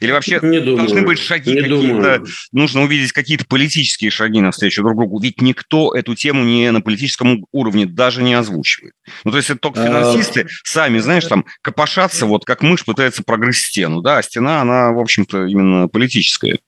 Или 0.00 0.12
вообще 0.12 0.40
не 0.42 0.60
думаю, 0.60 0.78
должны 0.78 1.02
быть 1.02 1.18
шаги 1.18 1.54
какие-то, 1.54 2.22
нужно 2.52 2.82
увидеть 2.82 3.12
какие-то 3.12 3.44
политические 3.46 4.10
шаги 4.10 4.40
навстречу 4.40 4.82
друг 4.82 4.96
другу, 4.96 5.20
ведь 5.20 5.40
никто 5.40 5.94
эту 5.94 6.14
тему 6.14 6.44
не 6.44 6.70
на 6.70 6.80
политическом 6.80 7.46
уровне 7.52 7.86
даже 7.86 8.22
не 8.22 8.34
озвучивает. 8.34 8.94
Ну, 9.24 9.30
то 9.30 9.36
есть 9.36 9.50
это 9.50 9.60
только 9.60 9.82
а, 9.82 9.86
финансисты 9.86 10.46
сами, 10.64 10.98
знаешь, 10.98 11.26
там 11.26 11.44
копошатся, 11.62 12.26
вот 12.26 12.44
как 12.44 12.62
мышь 12.62 12.84
пытается 12.84 13.22
прогрызть 13.22 13.66
стену, 13.66 14.00
да, 14.02 14.18
а 14.18 14.22
стена, 14.22 14.60
она, 14.60 14.92
в 14.92 14.98
общем-то, 14.98 15.46
именно 15.46 15.88
политическая. 15.88 16.58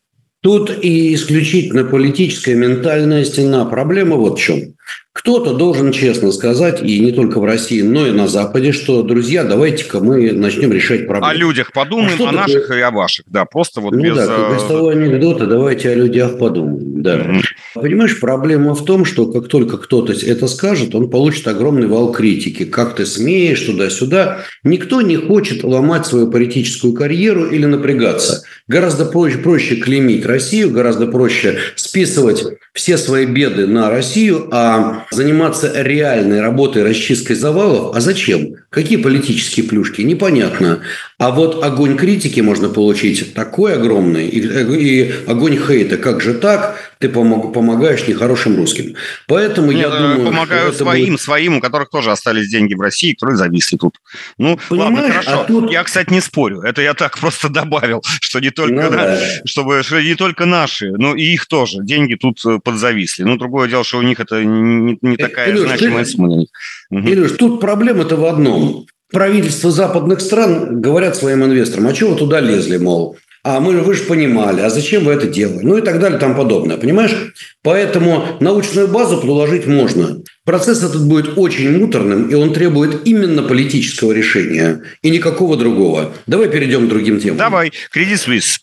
Тут 0.42 0.73
и 0.82 1.14
исключительно 1.14 1.85
политическая 1.85 2.56
ментальная 2.56 3.25
стена. 3.25 3.64
Проблема 3.64 4.16
вот 4.16 4.40
в 4.40 4.42
чем. 4.42 4.75
Кто-то 5.12 5.54
должен 5.54 5.92
честно 5.92 6.33
сказать, 6.33 6.83
и 6.83 6.99
не 7.00 7.12
только 7.12 7.38
в 7.38 7.45
России, 7.45 7.83
но 7.83 8.07
и 8.07 8.12
на 8.12 8.28
Западе, 8.28 8.73
что, 8.73 9.02
друзья, 9.02 9.45
давайте-ка 9.45 10.00
мы 10.00 10.33
начнем 10.33 10.73
решать 10.73 11.07
проблемы. 11.07 11.31
О 11.31 11.35
людях 11.35 11.73
подумаем, 11.73 12.16
а 12.23 12.28
о 12.31 12.33
наших 12.33 12.62
такое? 12.62 12.78
и 12.78 12.81
о 12.81 12.90
ваших, 12.90 13.26
да, 13.28 13.45
просто 13.45 13.83
вот 13.83 13.92
ну, 13.92 14.02
без... 14.02 14.16
да, 14.16 14.26
как 14.26 14.59
из 14.59 14.62
того 14.64 14.88
анекдота, 14.88 15.47
давайте 15.47 15.90
о 15.90 15.95
людях 15.95 16.38
подумаем, 16.38 17.02
да. 17.02 17.16
Mm-hmm. 17.16 17.42
Понимаешь, 17.75 18.21
проблема 18.21 18.75
в 18.75 18.85
том, 18.85 19.04
что 19.04 19.26
как 19.26 19.49
только 19.49 19.78
кто-то 19.78 20.12
это 20.12 20.47
скажет, 20.47 20.95
он 20.95 21.09
получит 21.09 21.47
огромный 21.49 21.87
вал 21.87 22.12
критики. 22.12 22.64
Как 22.64 22.95
ты 22.97 23.07
смеешь, 23.07 23.61
туда-сюда. 23.62 24.40
Никто 24.62 25.00
не 25.00 25.16
хочет 25.16 25.64
ломать 25.64 26.07
свою 26.07 26.31
политическую 26.31 26.92
карьеру 26.92 27.47
или 27.47 27.64
напрягаться. 27.64 28.45
Гораздо 28.69 29.07
проще, 29.07 29.38
проще 29.38 29.76
клеймить 29.76 30.26
Россию, 30.26 30.71
гораздо 30.71 31.07
проще 31.07 31.59
списывать 31.76 32.45
все 32.75 32.99
свои 32.99 33.26
беды 33.26 33.66
на 33.66 33.90
Россию, 33.90 34.49
а 34.52 35.01
заниматься 35.11 35.73
реальной 35.75 36.40
работой 36.40 36.82
расчисткой 36.82 37.37
завалов, 37.37 37.97
а 37.97 38.00
зачем? 38.00 38.56
Какие 38.71 38.99
политические 38.99 39.66
плюшки? 39.66 40.02
Непонятно. 40.02 40.80
А 41.18 41.30
вот 41.30 41.62
огонь 41.62 41.97
критики 41.97 42.40
можно 42.40 42.68
получить 42.68 43.35
такой 43.35 43.75
огромный, 43.75 44.26
и, 44.26 44.40
и 44.40 45.12
огонь 45.26 45.59
хейта, 45.59 45.97
как 45.97 46.21
же 46.21 46.35
так, 46.35 46.91
ты 47.02 47.09
помог, 47.09 47.52
помогаешь 47.52 48.06
нехорошим 48.06 48.56
русским. 48.56 48.94
Поэтому 49.26 49.73
Нет, 49.73 49.82
я 49.82 49.90
думаю... 49.90 50.25
Помогаю 50.25 50.73
своим, 50.73 51.06
будет... 51.06 51.21
своим, 51.21 51.56
у 51.56 51.61
которых 51.61 51.90
тоже 51.90 52.12
остались 52.12 52.49
деньги 52.49 52.75
в 52.75 52.80
России, 52.80 53.12
которые 53.12 53.37
зависли 53.37 53.76
тут. 53.76 53.97
Ну, 54.38 54.56
Понимаешь, 54.68 54.94
ладно, 54.94 55.11
хорошо. 55.11 55.40
А 55.40 55.44
тут... 55.44 55.73
Я, 55.73 55.82
кстати, 55.82 56.12
не 56.12 56.21
спорю. 56.21 56.61
Это 56.61 56.80
я 56.80 56.94
так 56.94 57.18
просто 57.21 57.49
добавил, 57.49 58.02
что 58.21 58.38
не 58.38 58.50
только, 58.50 58.75
ну, 58.75 58.90
да. 58.90 59.18
чтобы, 59.44 59.82
что 59.82 60.00
не 60.00 60.14
только 60.14 60.47
наши, 60.47 60.92
но 60.92 61.16
и 61.16 61.25
их 61.25 61.47
тоже. 61.47 61.78
Деньги 61.82 62.14
тут 62.14 62.40
э, 62.47 62.61
подзависли. 62.62 63.25
Ну, 63.25 63.37
другое 63.37 63.68
дело, 63.68 63.82
что 63.82 63.99
у 63.99 64.02
них 64.02 64.21
это 64.21 64.44
не, 64.44 64.97
не 65.02 65.14
э, 65.14 65.18
такая 65.18 65.50
Илюш, 65.50 65.66
значимая 65.66 66.04
сумма. 66.04 66.44
Илюш, 66.90 67.32
тут 67.32 67.61
проблема-то 67.61 68.14
в 68.14 68.25
одном 68.25 68.87
правительства 69.11 69.73
западных 69.73 70.21
стран 70.21 70.80
говорят 70.80 71.16
своим 71.16 71.44
инвесторам, 71.44 71.88
а 71.88 71.92
чего 71.92 72.11
вы 72.11 72.16
туда 72.16 72.40
лезли, 72.40 72.78
мол, 72.78 73.16
а 73.44 73.58
мы, 73.58 73.80
вы 73.80 73.94
же 73.94 74.04
понимали, 74.04 74.61
а 74.61 74.70
зачем 74.70 75.04
вы 75.04 75.12
это 75.12 75.26
делали? 75.26 75.64
Ну 75.64 75.78
и 75.78 75.82
так 75.82 75.99
далее, 75.99 76.18
там 76.18 76.37
подобное, 76.37 76.76
понимаешь? 76.76 77.34
Поэтому 77.62 78.25
научную 78.40 78.87
базу 78.87 79.18
предложить 79.18 79.66
можно. 79.66 80.22
Процесс 80.44 80.82
этот 80.82 81.06
будет 81.06 81.37
очень 81.37 81.76
муторным, 81.76 82.28
и 82.28 82.34
он 82.34 82.52
требует 82.52 83.04
именно 83.04 83.42
политического 83.42 84.12
решения, 84.12 84.82
и 85.02 85.11
никакого 85.11 85.56
другого. 85.56 86.12
Давай 86.28 86.49
перейдем 86.49 86.87
к 86.87 86.88
другим 86.88 87.18
темам. 87.18 87.38
Давай, 87.38 87.72
Credit 87.94 88.14
Suisse. 88.14 88.58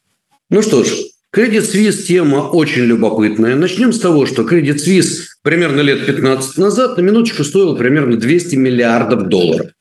Ну 0.50 0.62
что 0.62 0.86
ж, 0.86 0.88
Credit 1.36 1.62
Suisse 1.62 2.04
тема 2.04 2.38
очень 2.38 2.84
любопытная. 2.84 3.56
Начнем 3.56 3.92
с 3.92 4.00
того, 4.00 4.26
что 4.26 4.44
Credit 4.44 4.78
Suisse 4.78 5.26
примерно 5.44 5.82
лет 5.82 6.06
15 6.06 6.58
назад 6.58 6.98
на 6.98 7.02
минуточку 7.02 7.44
стоил 7.44 7.76
примерно 7.76 8.16
200 8.16 8.56
миллиардов 8.56 9.28
долларов. 9.28 9.72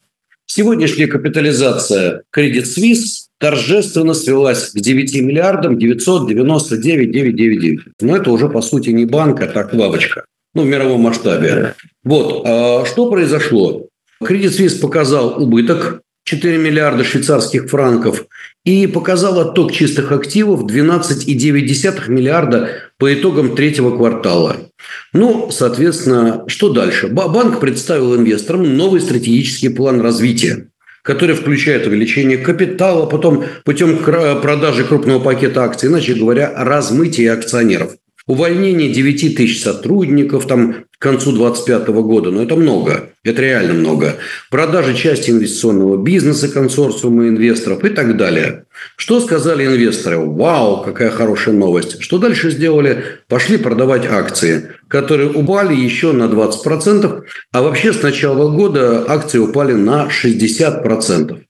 Сегодняшняя 0.45 1.07
капитализация 1.07 2.23
Credit 2.37 2.65
Suisse 2.65 3.28
торжественно 3.39 4.15
свелась 4.15 4.71
к 4.71 4.79
9 4.79 5.21
миллиардам 5.23 5.79
999 5.79 7.11
999. 7.11 7.81
Но 8.01 8.17
это 8.17 8.31
уже, 8.31 8.49
по 8.49 8.61
сути, 8.61 8.91
не 8.91 9.07
банк, 9.07 9.41
а 9.41 9.47
так 9.47 9.73
лавочка. 9.73 10.25
Ну, 10.55 10.63
в 10.63 10.67
мировом 10.67 11.03
масштабе. 11.03 11.75
Вот. 12.05 12.43
А 12.45 12.85
что 12.85 13.11
произошло? 13.11 13.87
Credit 14.23 14.51
Suisse 14.51 14.81
показал 14.81 15.41
убыток 15.43 16.03
4 16.25 16.59
миллиарда 16.59 17.05
швейцарских 17.05 17.71
франков 17.71 18.27
и 18.65 18.87
показал 18.87 19.41
отток 19.41 19.73
чистых 19.73 20.13
активов 20.13 20.65
12,9 20.65 22.11
миллиарда 22.11 22.71
по 22.99 23.15
итогам 23.15 23.55
третьего 23.55 23.97
квартала. 23.97 24.57
Ну, 25.13 25.51
соответственно, 25.51 26.45
что 26.47 26.71
дальше? 26.71 27.09
Банк 27.09 27.61
представил 27.61 28.15
инвесторам 28.15 28.77
новый 28.77 29.01
стратегический 29.01 29.71
план 29.71 30.01
развития 30.01 30.68
который 31.09 31.35
включает 31.35 31.87
увеличение 31.87 32.37
капитала, 32.37 33.07
потом 33.07 33.43
путем 33.65 33.97
продажи 33.97 34.85
крупного 34.85 35.19
пакета 35.19 35.65
акций, 35.65 35.89
иначе 35.89 36.13
говоря, 36.13 36.53
размытие 36.55 37.33
акционеров. 37.33 37.95
Увольнение 38.27 38.93
9 38.93 39.35
тысяч 39.35 39.63
сотрудников 39.63 40.47
там 40.47 40.85
к 40.99 41.03
концу 41.03 41.31
2025 41.31 41.89
года, 42.03 42.31
но 42.31 42.43
это 42.43 42.57
много, 42.57 43.11
это 43.23 43.41
реально 43.41 43.75
много. 43.75 44.17
Продажа 44.51 44.95
части 44.95 45.31
инвестиционного 45.31 45.97
бизнеса 45.97 46.49
консорциума 46.49 47.29
инвесторов 47.29 47.85
и 47.85 47.91
так 47.91 48.17
далее. 48.17 48.65
Что 48.97 49.21
сказали 49.21 49.65
инвесторы? 49.65 50.19
Вау, 50.19 50.83
какая 50.83 51.11
хорошая 51.11 51.55
новость. 51.55 52.03
Что 52.03 52.19
дальше 52.19 52.51
сделали? 52.51 53.05
Пошли 53.29 53.59
продавать 53.59 54.07
акции, 54.07 54.73
которые 54.89 55.31
упали 55.31 55.75
еще 55.75 56.11
на 56.13 56.25
20%, 56.25 57.23
а 57.53 57.63
вообще 57.63 57.93
с 57.93 58.03
начала 58.03 58.51
года 58.51 59.05
акции 59.09 59.39
упали 59.39 59.75
на 59.75 60.09
60%. 60.09 61.43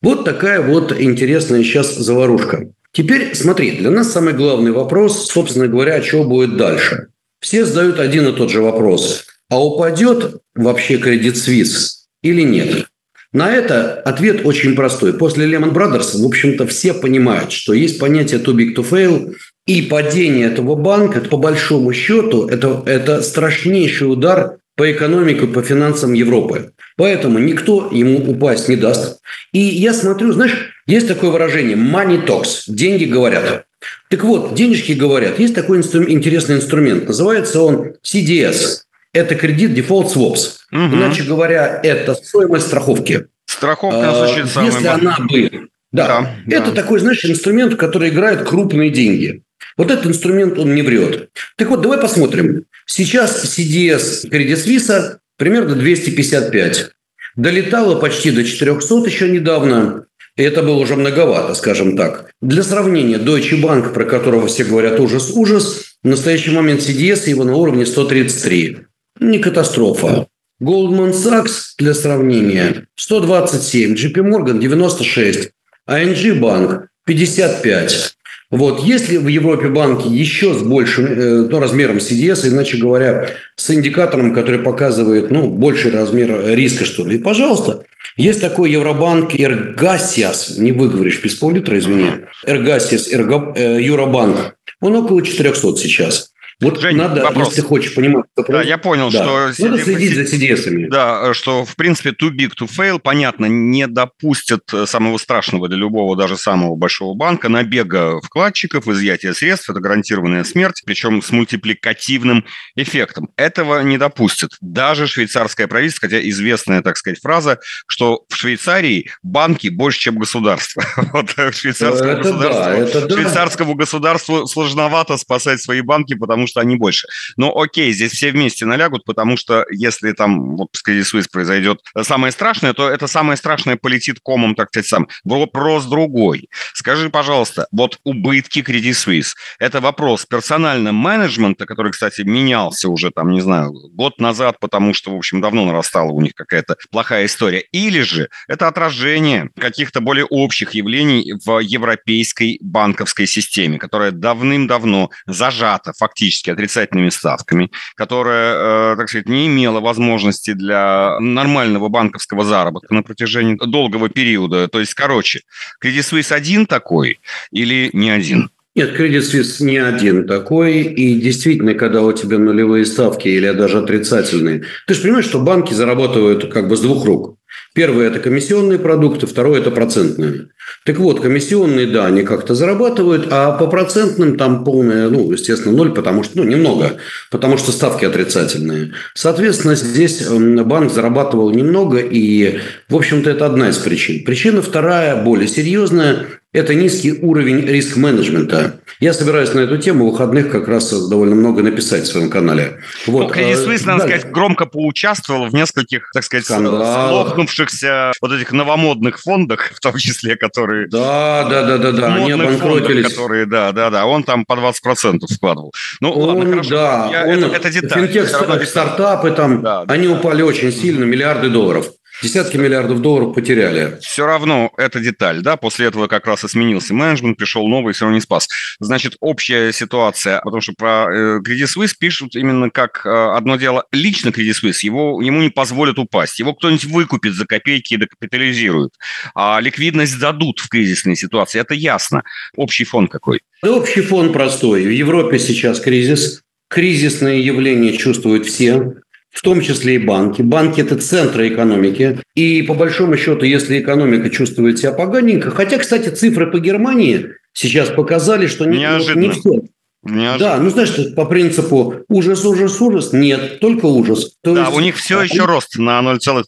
Вот 0.00 0.24
такая 0.24 0.62
вот 0.62 0.98
интересная 0.98 1.62
сейчас 1.62 1.94
заварушка. 1.94 2.68
Теперь 2.92 3.34
смотри, 3.34 3.72
для 3.72 3.90
нас 3.90 4.12
самый 4.12 4.32
главный 4.32 4.70
вопрос, 4.70 5.26
собственно 5.26 5.66
говоря, 5.66 6.00
что 6.00 6.24
будет 6.24 6.56
дальше. 6.56 7.08
Все 7.44 7.66
задают 7.66 8.00
один 8.00 8.26
и 8.26 8.32
тот 8.32 8.50
же 8.50 8.62
вопрос. 8.62 9.26
А 9.50 9.62
упадет 9.62 10.40
вообще 10.54 10.96
кредит 10.96 11.34
Suisse 11.34 11.90
или 12.22 12.40
нет? 12.40 12.86
На 13.34 13.52
это 13.52 14.00
ответ 14.00 14.46
очень 14.46 14.74
простой. 14.74 15.12
После 15.12 15.44
Lehman 15.44 15.74
Brothers, 15.74 16.22
в 16.22 16.24
общем-то, 16.24 16.66
все 16.66 16.94
понимают, 16.94 17.52
что 17.52 17.74
есть 17.74 17.98
понятие 17.98 18.40
too 18.40 18.54
big 18.54 18.74
to 18.74 18.82
fail, 18.82 19.34
и 19.66 19.82
падение 19.82 20.46
этого 20.46 20.74
банка, 20.74 21.20
по 21.20 21.36
большому 21.36 21.92
счету, 21.92 22.48
это, 22.48 22.82
это 22.86 23.20
страшнейший 23.20 24.10
удар 24.10 24.56
по 24.74 24.90
экономике, 24.90 25.46
по 25.46 25.60
финансам 25.60 26.14
Европы. 26.14 26.72
Поэтому 26.96 27.38
никто 27.38 27.90
ему 27.92 28.26
упасть 28.26 28.70
не 28.70 28.76
даст. 28.76 29.20
И 29.52 29.58
я 29.58 29.92
смотрю, 29.92 30.32
знаешь, 30.32 30.72
есть 30.86 31.08
такое 31.08 31.28
выражение 31.28 31.76
«money 31.76 32.26
talks»– 32.26 32.62
«деньги 32.68 33.04
говорят». 33.04 33.66
Так 34.08 34.24
вот, 34.24 34.54
денежки 34.54 34.92
говорят. 34.92 35.38
Есть 35.38 35.54
такой 35.54 35.80
инстру- 35.80 36.08
интересный 36.08 36.56
инструмент. 36.56 37.08
Называется 37.08 37.60
он 37.62 37.94
CDS. 38.02 38.80
Это 39.12 39.34
кредит 39.34 39.70
Default 39.70 40.12
Swaps. 40.12 40.56
Угу. 40.72 40.96
Иначе 40.96 41.22
говоря, 41.22 41.80
это 41.82 42.14
стоимость 42.14 42.66
страховки. 42.66 43.26
Страховка 43.46 44.00
на 44.00 44.14
случай 44.14 44.44
а, 44.54 44.64
Если 44.64 44.86
она 44.86 45.16
бы... 45.20 45.68
Да, 45.92 46.08
да, 46.46 46.56
это 46.56 46.72
да. 46.72 46.82
такой, 46.82 46.98
знаешь, 46.98 47.24
инструмент, 47.24 47.76
который 47.76 48.08
играет 48.08 48.42
крупные 48.42 48.90
деньги. 48.90 49.42
Вот 49.76 49.90
этот 49.90 50.06
инструмент, 50.06 50.58
он 50.58 50.74
не 50.74 50.82
врет. 50.82 51.30
Так 51.56 51.68
вот, 51.68 51.82
давай 51.82 51.98
посмотрим. 51.98 52.64
Сейчас 52.86 53.44
CDS 53.44 54.28
Credit 54.28 54.56
Suisse 54.56 55.18
примерно 55.36 55.76
255. 55.76 56.90
Долетало 57.36 57.98
почти 58.00 58.30
до 58.30 58.44
400 58.44 58.94
еще 59.06 59.28
недавно. 59.28 60.06
И 60.36 60.42
это 60.42 60.62
было 60.62 60.76
уже 60.76 60.96
многовато, 60.96 61.54
скажем 61.54 61.96
так. 61.96 62.30
Для 62.42 62.62
сравнения, 62.62 63.18
Deutsche 63.18 63.60
Bank, 63.60 63.92
про 63.92 64.04
которого 64.04 64.48
все 64.48 64.64
говорят 64.64 64.98
ужас-ужас, 64.98 65.96
в 66.02 66.08
настоящий 66.08 66.50
момент 66.50 66.80
CDS 66.80 67.28
его 67.28 67.44
на 67.44 67.54
уровне 67.54 67.86
133. 67.86 68.78
Не 69.20 69.38
катастрофа. 69.38 70.26
Goldman 70.60 71.12
Sachs, 71.12 71.74
для 71.78 71.94
сравнения, 71.94 72.86
127, 72.96 73.94
JP 73.94 74.14
Morgan 74.14 74.58
96, 74.58 75.50
ING 75.88 76.40
Bank 76.40 76.86
55. 77.06 78.14
Вот. 78.50 78.84
Если 78.84 79.16
в 79.16 79.26
Европе 79.28 79.68
банки 79.68 80.06
еще 80.08 80.54
с 80.54 80.62
большим 80.62 81.06
э, 81.06 81.48
ну, 81.50 81.58
размером 81.58 81.96
CDS, 81.96 82.48
иначе 82.48 82.76
говоря, 82.76 83.30
с 83.56 83.70
индикатором, 83.70 84.32
который 84.32 84.60
показывает 84.60 85.30
ну, 85.30 85.48
больший 85.48 85.90
размер 85.90 86.54
риска, 86.54 86.84
что 86.84 87.04
ли, 87.04 87.18
пожалуйста, 87.18 87.84
есть 88.16 88.40
такой 88.40 88.70
Евробанк 88.70 89.34
Эргасиас, 89.34 90.56
не 90.58 90.72
выговоришь 90.72 91.22
без 91.22 91.34
поллитра, 91.34 91.78
извини, 91.78 92.10
Эргасиас, 92.46 93.12
Эрго, 93.12 93.52
э, 93.56 93.80
Юробанк, 93.82 94.56
он 94.80 94.96
около 94.96 95.22
400 95.22 95.76
сейчас. 95.76 96.33
Вот 96.64 96.80
Жень, 96.80 96.96
надо, 96.96 97.22
вопрос. 97.22 97.48
если 97.48 97.62
хочешь 97.62 97.94
понимать 97.94 98.26
вопрос. 98.36 98.56
Да, 98.56 98.62
я 98.62 98.78
понял, 98.78 99.10
да. 99.10 99.52
что... 99.52 99.64
Надо 99.64 99.82
следить 99.82 100.14
за 100.14 100.22
CDS-ами. 100.22 100.86
Да, 100.88 101.34
что, 101.34 101.64
в 101.64 101.74
принципе, 101.76 102.10
too 102.10 102.30
big 102.30 102.52
to 102.58 102.68
fail, 102.68 102.98
понятно, 102.98 103.46
не 103.46 103.86
допустят 103.86 104.62
э, 104.72 104.86
самого 104.86 105.18
страшного 105.18 105.68
для 105.68 105.78
любого, 105.78 106.16
даже 106.16 106.36
самого 106.36 106.76
большого 106.76 107.14
банка, 107.14 107.48
набега 107.48 108.20
вкладчиков, 108.20 108.86
изъятия 108.88 109.34
средств, 109.34 109.68
это 109.68 109.80
гарантированная 109.80 110.44
смерть, 110.44 110.82
причем 110.86 111.22
с 111.22 111.30
мультипликативным 111.30 112.44
эффектом. 112.76 113.28
Этого 113.36 113.82
не 113.82 113.98
допустят. 113.98 114.52
Даже 114.60 115.06
швейцарское 115.06 115.66
правительство, 115.66 116.08
хотя 116.08 116.26
известная, 116.28 116.82
так 116.82 116.96
сказать, 116.96 117.20
фраза, 117.20 117.58
что 117.86 118.24
в 118.28 118.36
Швейцарии 118.36 119.10
банки 119.22 119.68
больше, 119.68 119.98
чем 119.98 120.18
государство. 120.18 120.84
Вот 121.14 121.30
швейцарскому, 121.54 122.10
это 122.10 122.22
государству, 122.22 122.64
да, 122.64 122.76
это 122.76 123.06
да. 123.06 123.14
швейцарскому 123.14 123.74
государству 123.74 124.46
сложновато 124.46 125.16
спасать 125.16 125.60
свои 125.60 125.80
банки, 125.80 126.14
потому 126.14 126.44
потому 126.44 126.46
что 126.54 126.60
они 126.60 126.76
больше. 126.76 127.08
Но 127.36 127.52
окей, 127.56 127.92
здесь 127.92 128.12
все 128.12 128.30
вместе 128.30 128.64
налягут, 128.64 129.04
потому 129.04 129.36
что 129.36 129.66
если 129.72 130.12
там 130.12 130.56
вот 130.56 130.68
Credit 130.86 131.02
Suisse 131.02 131.26
произойдет 131.30 131.80
самое 132.02 132.30
страшное, 132.32 132.72
то 132.74 132.88
это 132.88 133.08
самое 133.08 133.36
страшное 133.36 133.76
полетит 133.76 134.20
комом, 134.22 134.54
так 134.54 134.68
сказать, 134.68 134.86
сам. 134.86 135.08
Вопрос 135.24 135.86
другой. 135.86 136.48
Скажи, 136.74 137.10
пожалуйста, 137.10 137.66
вот 137.72 137.98
убытки 138.04 138.60
Credit 138.60 138.92
Suisse– 138.92 139.32
это 139.58 139.80
вопрос 139.80 140.26
персонального 140.26 140.94
менеджмента, 140.94 141.66
который, 141.66 141.90
кстати, 141.90 142.20
менялся 142.22 142.88
уже, 142.88 143.10
там, 143.10 143.32
не 143.32 143.40
знаю, 143.40 143.72
год 143.72 144.20
назад, 144.20 144.60
потому 144.60 144.94
что, 144.94 145.12
в 145.12 145.16
общем, 145.16 145.40
давно 145.40 145.64
нарастала 145.64 146.12
у 146.12 146.20
них 146.20 146.34
какая-то 146.34 146.76
плохая 146.92 147.26
история. 147.26 147.64
Или 147.72 148.02
же 148.02 148.28
это 148.46 148.68
отражение 148.68 149.50
каких-то 149.58 150.00
более 150.00 150.26
общих 150.26 150.74
явлений 150.74 151.34
в 151.44 151.58
европейской 151.58 152.58
банковской 152.60 153.26
системе, 153.26 153.78
которая 153.78 154.12
давным-давно 154.12 155.10
зажата 155.26 155.92
фактически 155.98 156.33
фактически 156.34 156.50
отрицательными 156.50 157.10
ставками, 157.10 157.70
которая, 157.96 158.92
э, 158.92 158.96
так 158.96 159.08
сказать, 159.08 159.28
не 159.28 159.46
имела 159.46 159.80
возможности 159.80 160.52
для 160.52 161.18
нормального 161.20 161.88
банковского 161.88 162.44
заработка 162.44 162.94
на 162.94 163.02
протяжении 163.02 163.56
долгого 163.56 164.08
периода. 164.08 164.68
То 164.68 164.80
есть, 164.80 164.94
короче, 164.94 165.40
Credit 165.82 166.00
Suisse 166.00 166.32
один 166.32 166.66
такой 166.66 167.20
или 167.52 167.90
не 167.92 168.10
один? 168.10 168.50
Нет, 168.74 168.98
Credit 168.98 169.20
Suisse 169.20 169.64
не 169.64 169.78
один 169.78 170.26
такой. 170.26 170.82
И 170.82 171.20
действительно, 171.20 171.74
когда 171.74 172.02
у 172.02 172.12
тебя 172.12 172.38
нулевые 172.38 172.84
ставки 172.84 173.28
или 173.28 173.52
даже 173.52 173.78
отрицательные, 173.78 174.62
ты 174.86 174.94
же 174.94 175.02
понимаешь, 175.02 175.26
что 175.26 175.40
банки 175.40 175.74
зарабатывают 175.74 176.52
как 176.52 176.68
бы 176.68 176.76
с 176.76 176.80
двух 176.80 177.04
рук. 177.04 177.38
Первое– 177.74 178.06
это 178.08 178.20
комиссионные 178.20 178.78
продукты, 178.78 179.26
второе– 179.26 179.60
это 179.60 179.72
процентные. 179.72 180.50
Так 180.84 180.98
вот, 180.98 181.20
комиссионные, 181.20 181.88
да, 181.88 182.06
они 182.06 182.22
как-то 182.22 182.54
зарабатывают, 182.54 183.26
а 183.30 183.50
по 183.50 183.66
процентным 183.66 184.36
там 184.38 184.62
полное, 184.64 185.08
ну, 185.08 185.32
естественно, 185.32 185.76
ноль, 185.76 185.92
потому 185.92 186.22
что, 186.22 186.38
ну, 186.38 186.44
немного, 186.44 186.98
потому 187.32 187.58
что 187.58 187.72
ставки 187.72 188.04
отрицательные. 188.04 188.92
Соответственно, 189.14 189.74
здесь 189.74 190.24
банк 190.24 190.92
зарабатывал 190.92 191.50
немного, 191.50 191.98
и, 191.98 192.60
в 192.88 192.94
общем-то, 192.94 193.28
это 193.28 193.46
одна 193.46 193.70
из 193.70 193.78
причин. 193.78 194.24
Причина 194.24 194.62
вторая, 194.62 195.20
более 195.24 195.48
серьезная, 195.48 196.26
это 196.54 196.72
низкий 196.74 197.12
уровень 197.12 197.66
риск-менеджмента. 197.66 198.78
Я 199.00 199.12
собираюсь 199.12 199.52
на 199.54 199.60
эту 199.60 199.76
тему 199.76 200.06
в 200.06 200.12
выходных 200.12 200.50
как 200.50 200.68
раз 200.68 200.88
довольно 201.08 201.34
много 201.34 201.64
написать 201.64 202.04
в 202.04 202.06
своем 202.06 202.30
канале. 202.30 202.78
Вот. 203.06 203.34
Ну, 203.34 203.34
Credit 203.34 203.66
Suisse, 203.66 203.84
надо 203.84 203.98
да. 203.98 204.06
сказать, 204.06 204.30
громко 204.30 204.64
поучаствовал 204.64 205.48
в 205.48 205.52
нескольких, 205.52 206.10
так 206.14 206.22
сказать, 206.22 206.48
лопнувшихся 206.48 208.12
вот 208.22 208.32
этих 208.32 208.52
новомодных 208.52 209.20
фондах, 209.20 209.72
в 209.74 209.80
том 209.80 209.96
числе, 209.98 210.36
которые... 210.36 210.88
Да, 210.88 211.44
да, 211.50 211.64
да, 211.64 211.78
да, 211.78 211.92
да, 211.92 212.14
они 212.14 212.30
обанкротились. 212.30 213.08
Которые, 213.08 213.46
да, 213.46 213.72
да, 213.72 213.90
да, 213.90 214.06
он 214.06 214.22
там 214.22 214.44
по 214.44 214.52
20% 214.52 215.18
вкладывал. 215.34 215.72
Ну, 216.00 216.12
он, 216.12 216.36
ладно, 216.36 216.50
хорошо. 216.50 216.70
Да, 216.70 217.08
Я, 217.10 217.26
он, 217.26 217.42
это, 217.42 217.56
это 217.56 217.70
деталь. 217.70 218.06
Финтех, 218.06 218.28
стартапы 218.28 219.32
там, 219.32 219.60
да, 219.60 219.84
они 219.88 220.06
да, 220.06 220.14
упали 220.14 220.42
очень 220.42 220.70
сильно, 220.70 221.02
миллиарды 221.02 221.48
долларов. 221.48 221.90
Десятки 222.24 222.56
миллиардов 222.56 223.02
долларов 223.02 223.34
потеряли. 223.34 223.98
Все 224.00 224.24
равно 224.24 224.72
это 224.78 224.98
деталь, 224.98 225.42
да, 225.42 225.58
после 225.58 225.88
этого 225.88 226.06
как 226.06 226.26
раз 226.26 226.42
и 226.42 226.48
сменился 226.48 226.94
менеджмент, 226.94 227.36
пришел 227.36 227.68
новый, 227.68 227.92
все 227.92 228.06
равно 228.06 228.16
не 228.16 228.22
спас. 228.22 228.48
Значит, 228.80 229.16
общая 229.20 229.74
ситуация, 229.74 230.40
потому 230.40 230.62
что 230.62 230.72
про 230.72 231.06
э, 231.12 231.40
Credit 231.40 231.66
Suisse 231.66 231.92
пишут 231.98 232.34
именно 232.34 232.70
как 232.70 233.04
э, 233.04 233.10
одно 233.10 233.56
дело 233.56 233.84
лично 233.92 234.30
Credit 234.30 234.54
Suisse, 234.58 234.78
его, 234.80 235.20
ему 235.20 235.42
не 235.42 235.50
позволят 235.50 235.98
упасть, 235.98 236.38
его 236.38 236.54
кто-нибудь 236.54 236.86
выкупит 236.86 237.34
за 237.34 237.44
копейки 237.44 237.92
и 237.92 237.98
докапитализирует, 237.98 238.92
а 239.34 239.60
ликвидность 239.60 240.18
дадут 240.18 240.60
в 240.60 240.70
кризисной 240.70 241.16
ситуации, 241.16 241.60
это 241.60 241.74
ясно. 241.74 242.22
Общий 242.56 242.84
фон 242.84 243.06
какой? 243.06 243.42
Да, 243.62 243.72
общий 243.72 244.00
фон 244.00 244.32
простой. 244.32 244.86
В 244.86 244.90
Европе 244.90 245.38
сейчас 245.38 245.78
кризис, 245.78 246.40
кризисные 246.70 247.44
явления 247.44 247.92
чувствуют 247.92 248.46
все 248.46 248.94
в 249.34 249.42
том 249.42 249.60
числе 249.60 249.96
и 249.96 249.98
банки. 249.98 250.42
Банки– 250.42 250.80
это 250.82 250.96
центры 250.96 251.48
экономики. 251.48 252.20
И 252.34 252.62
по 252.62 252.74
большому 252.74 253.16
счету, 253.16 253.44
если 253.44 253.80
экономика 253.80 254.30
чувствует 254.30 254.78
себя 254.78 254.92
поганенько, 254.92 255.50
хотя, 255.50 255.78
кстати, 255.78 256.08
цифры 256.08 256.50
по 256.50 256.60
Германии 256.60 257.26
сейчас 257.52 257.90
показали, 257.90 258.46
что 258.46 258.64
не, 258.64 258.78
не 259.16 259.30
все. 259.30 259.64
Неожиданно. 260.04 260.38
Да, 260.38 260.58
ну 260.58 260.68
знаешь, 260.68 260.92
по 261.16 261.24
принципу 261.24 261.94
ужас, 262.08 262.44
ужас, 262.44 262.78
ужас, 262.80 263.12
нет, 263.14 263.58
только 263.60 263.86
ужас. 263.86 264.34
То 264.42 264.54
да, 264.54 264.66
есть, 264.66 264.76
у 264.76 264.80
них 264.80 264.96
все 264.96 265.20
а, 265.20 265.24
еще 265.24 265.46
рост 265.46 265.78
на 265.78 266.00
0,3% 266.00 266.42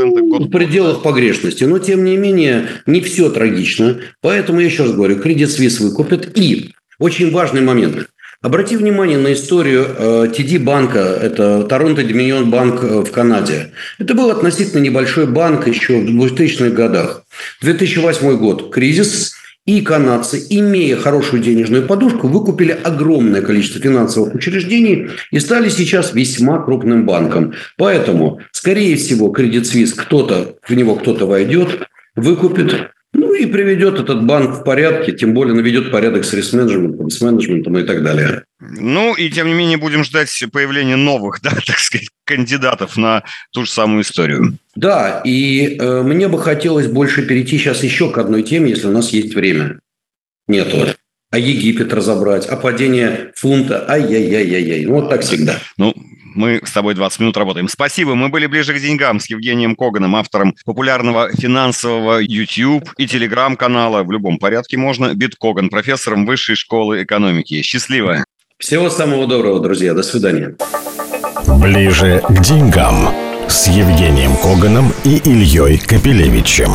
ну, 0.00 0.28
год. 0.28 0.42
В 0.42 0.50
пределах 0.50 1.02
погрешности, 1.02 1.62
но 1.62 1.78
тем 1.78 2.04
не 2.04 2.16
менее 2.16 2.68
не 2.86 3.00
все 3.00 3.30
трагично. 3.30 4.00
Поэтому 4.20 4.60
я 4.60 4.66
еще 4.66 4.82
раз 4.82 4.92
говорю, 4.92 5.20
кредит 5.20 5.48
Suisse 5.48 5.80
выкупят. 5.80 6.36
И 6.36 6.74
очень 6.98 7.30
важный 7.30 7.60
момент. 7.60 8.08
Обрати 8.46 8.76
внимание 8.76 9.18
на 9.18 9.32
историю 9.32 9.84
TD 9.98 10.54
э, 10.54 10.58
банка, 10.60 11.00
это 11.00 11.64
Торонто 11.64 12.04
Доминион 12.04 12.48
банк 12.48 12.80
э, 12.84 13.00
в 13.00 13.10
Канаде. 13.10 13.72
Это 13.98 14.14
был 14.14 14.30
относительно 14.30 14.80
небольшой 14.80 15.26
банк 15.26 15.66
еще 15.66 15.98
в 15.98 16.08
2000-х 16.08 16.70
годах. 16.70 17.24
2008 17.62 18.36
год– 18.36 18.70
кризис, 18.72 19.34
и 19.64 19.80
канадцы, 19.80 20.46
имея 20.48 20.96
хорошую 20.96 21.42
денежную 21.42 21.88
подушку, 21.88 22.28
выкупили 22.28 22.70
огромное 22.70 23.42
количество 23.42 23.80
финансовых 23.80 24.32
учреждений 24.32 25.08
и 25.32 25.40
стали 25.40 25.68
сейчас 25.68 26.14
весьма 26.14 26.62
крупным 26.62 27.04
банком. 27.04 27.52
Поэтому, 27.76 28.42
скорее 28.52 28.94
всего, 28.94 29.34
Credit 29.34 29.62
Suisse 29.62 29.92
кто-то, 29.96 30.54
в 30.62 30.72
него 30.72 30.94
кто-то 30.94 31.26
войдет, 31.26 31.88
выкупит, 32.14 32.92
и 33.36 33.46
приведет 33.46 33.98
этот 33.98 34.24
банк 34.24 34.60
в 34.60 34.64
порядке, 34.64 35.12
тем 35.12 35.34
более 35.34 35.54
наведет 35.54 35.90
порядок 35.90 36.24
с 36.24 36.32
риск-менеджментом, 36.32 37.10
с 37.10 37.20
менеджментом 37.20 37.78
и 37.78 37.82
так 37.84 38.02
далее. 38.02 38.44
Ну 38.60 39.14
и 39.14 39.30
тем 39.30 39.46
не 39.46 39.54
менее 39.54 39.78
будем 39.78 40.04
ждать 40.04 40.30
появления 40.52 40.96
новых, 40.96 41.40
да, 41.42 41.50
так 41.50 41.78
сказать, 41.78 42.08
кандидатов 42.24 42.96
на 42.96 43.24
ту 43.52 43.64
же 43.64 43.70
самую 43.70 44.02
историю. 44.02 44.58
Да, 44.74 45.22
и 45.24 45.76
э, 45.78 46.02
мне 46.02 46.28
бы 46.28 46.40
хотелось 46.40 46.86
больше 46.86 47.22
перейти 47.26 47.58
сейчас 47.58 47.82
еще 47.82 48.10
к 48.10 48.18
одной 48.18 48.42
теме, 48.42 48.70
если 48.70 48.88
у 48.88 48.92
нас 48.92 49.10
есть 49.10 49.34
время. 49.34 49.80
Нету. 50.48 50.88
А 51.30 51.38
Египет 51.38 51.92
разобрать, 51.92 52.46
а 52.46 52.56
падение 52.56 53.32
фунта, 53.34 53.84
ай-яй-яй-яй-яй. 53.88 54.86
Ну, 54.86 54.94
вот 54.94 55.10
так 55.10 55.22
всегда. 55.22 55.58
Ну, 55.76 55.92
мы 56.36 56.60
с 56.64 56.70
тобой 56.70 56.94
20 56.94 57.20
минут 57.20 57.36
работаем. 57.36 57.68
Спасибо. 57.68 58.14
Мы 58.14 58.28
были 58.28 58.46
ближе 58.46 58.74
к 58.74 58.80
деньгам 58.80 59.20
с 59.20 59.28
Евгением 59.28 59.74
Коганом, 59.74 60.14
автором 60.16 60.54
популярного 60.64 61.30
финансового 61.32 62.18
YouTube 62.18 62.90
и 62.96 63.06
телеграм-канала. 63.06 64.02
В 64.02 64.12
любом 64.12 64.38
порядке 64.38 64.76
можно. 64.76 65.14
Биткоган, 65.14 65.68
профессором 65.68 66.26
Высшей 66.26 66.56
школы 66.56 67.02
экономики. 67.02 67.62
Счастливо. 67.62 68.24
Всего 68.58 68.90
самого 68.90 69.26
доброго, 69.26 69.60
друзья. 69.60 69.94
До 69.94 70.02
свидания. 70.02 70.56
Ближе 71.60 72.22
к 72.28 72.40
деньгам 72.40 73.10
с 73.48 73.68
Евгением 73.68 74.36
Коганом 74.36 74.92
и 75.04 75.16
Ильей 75.24 75.78
Капелевичем. 75.78 76.70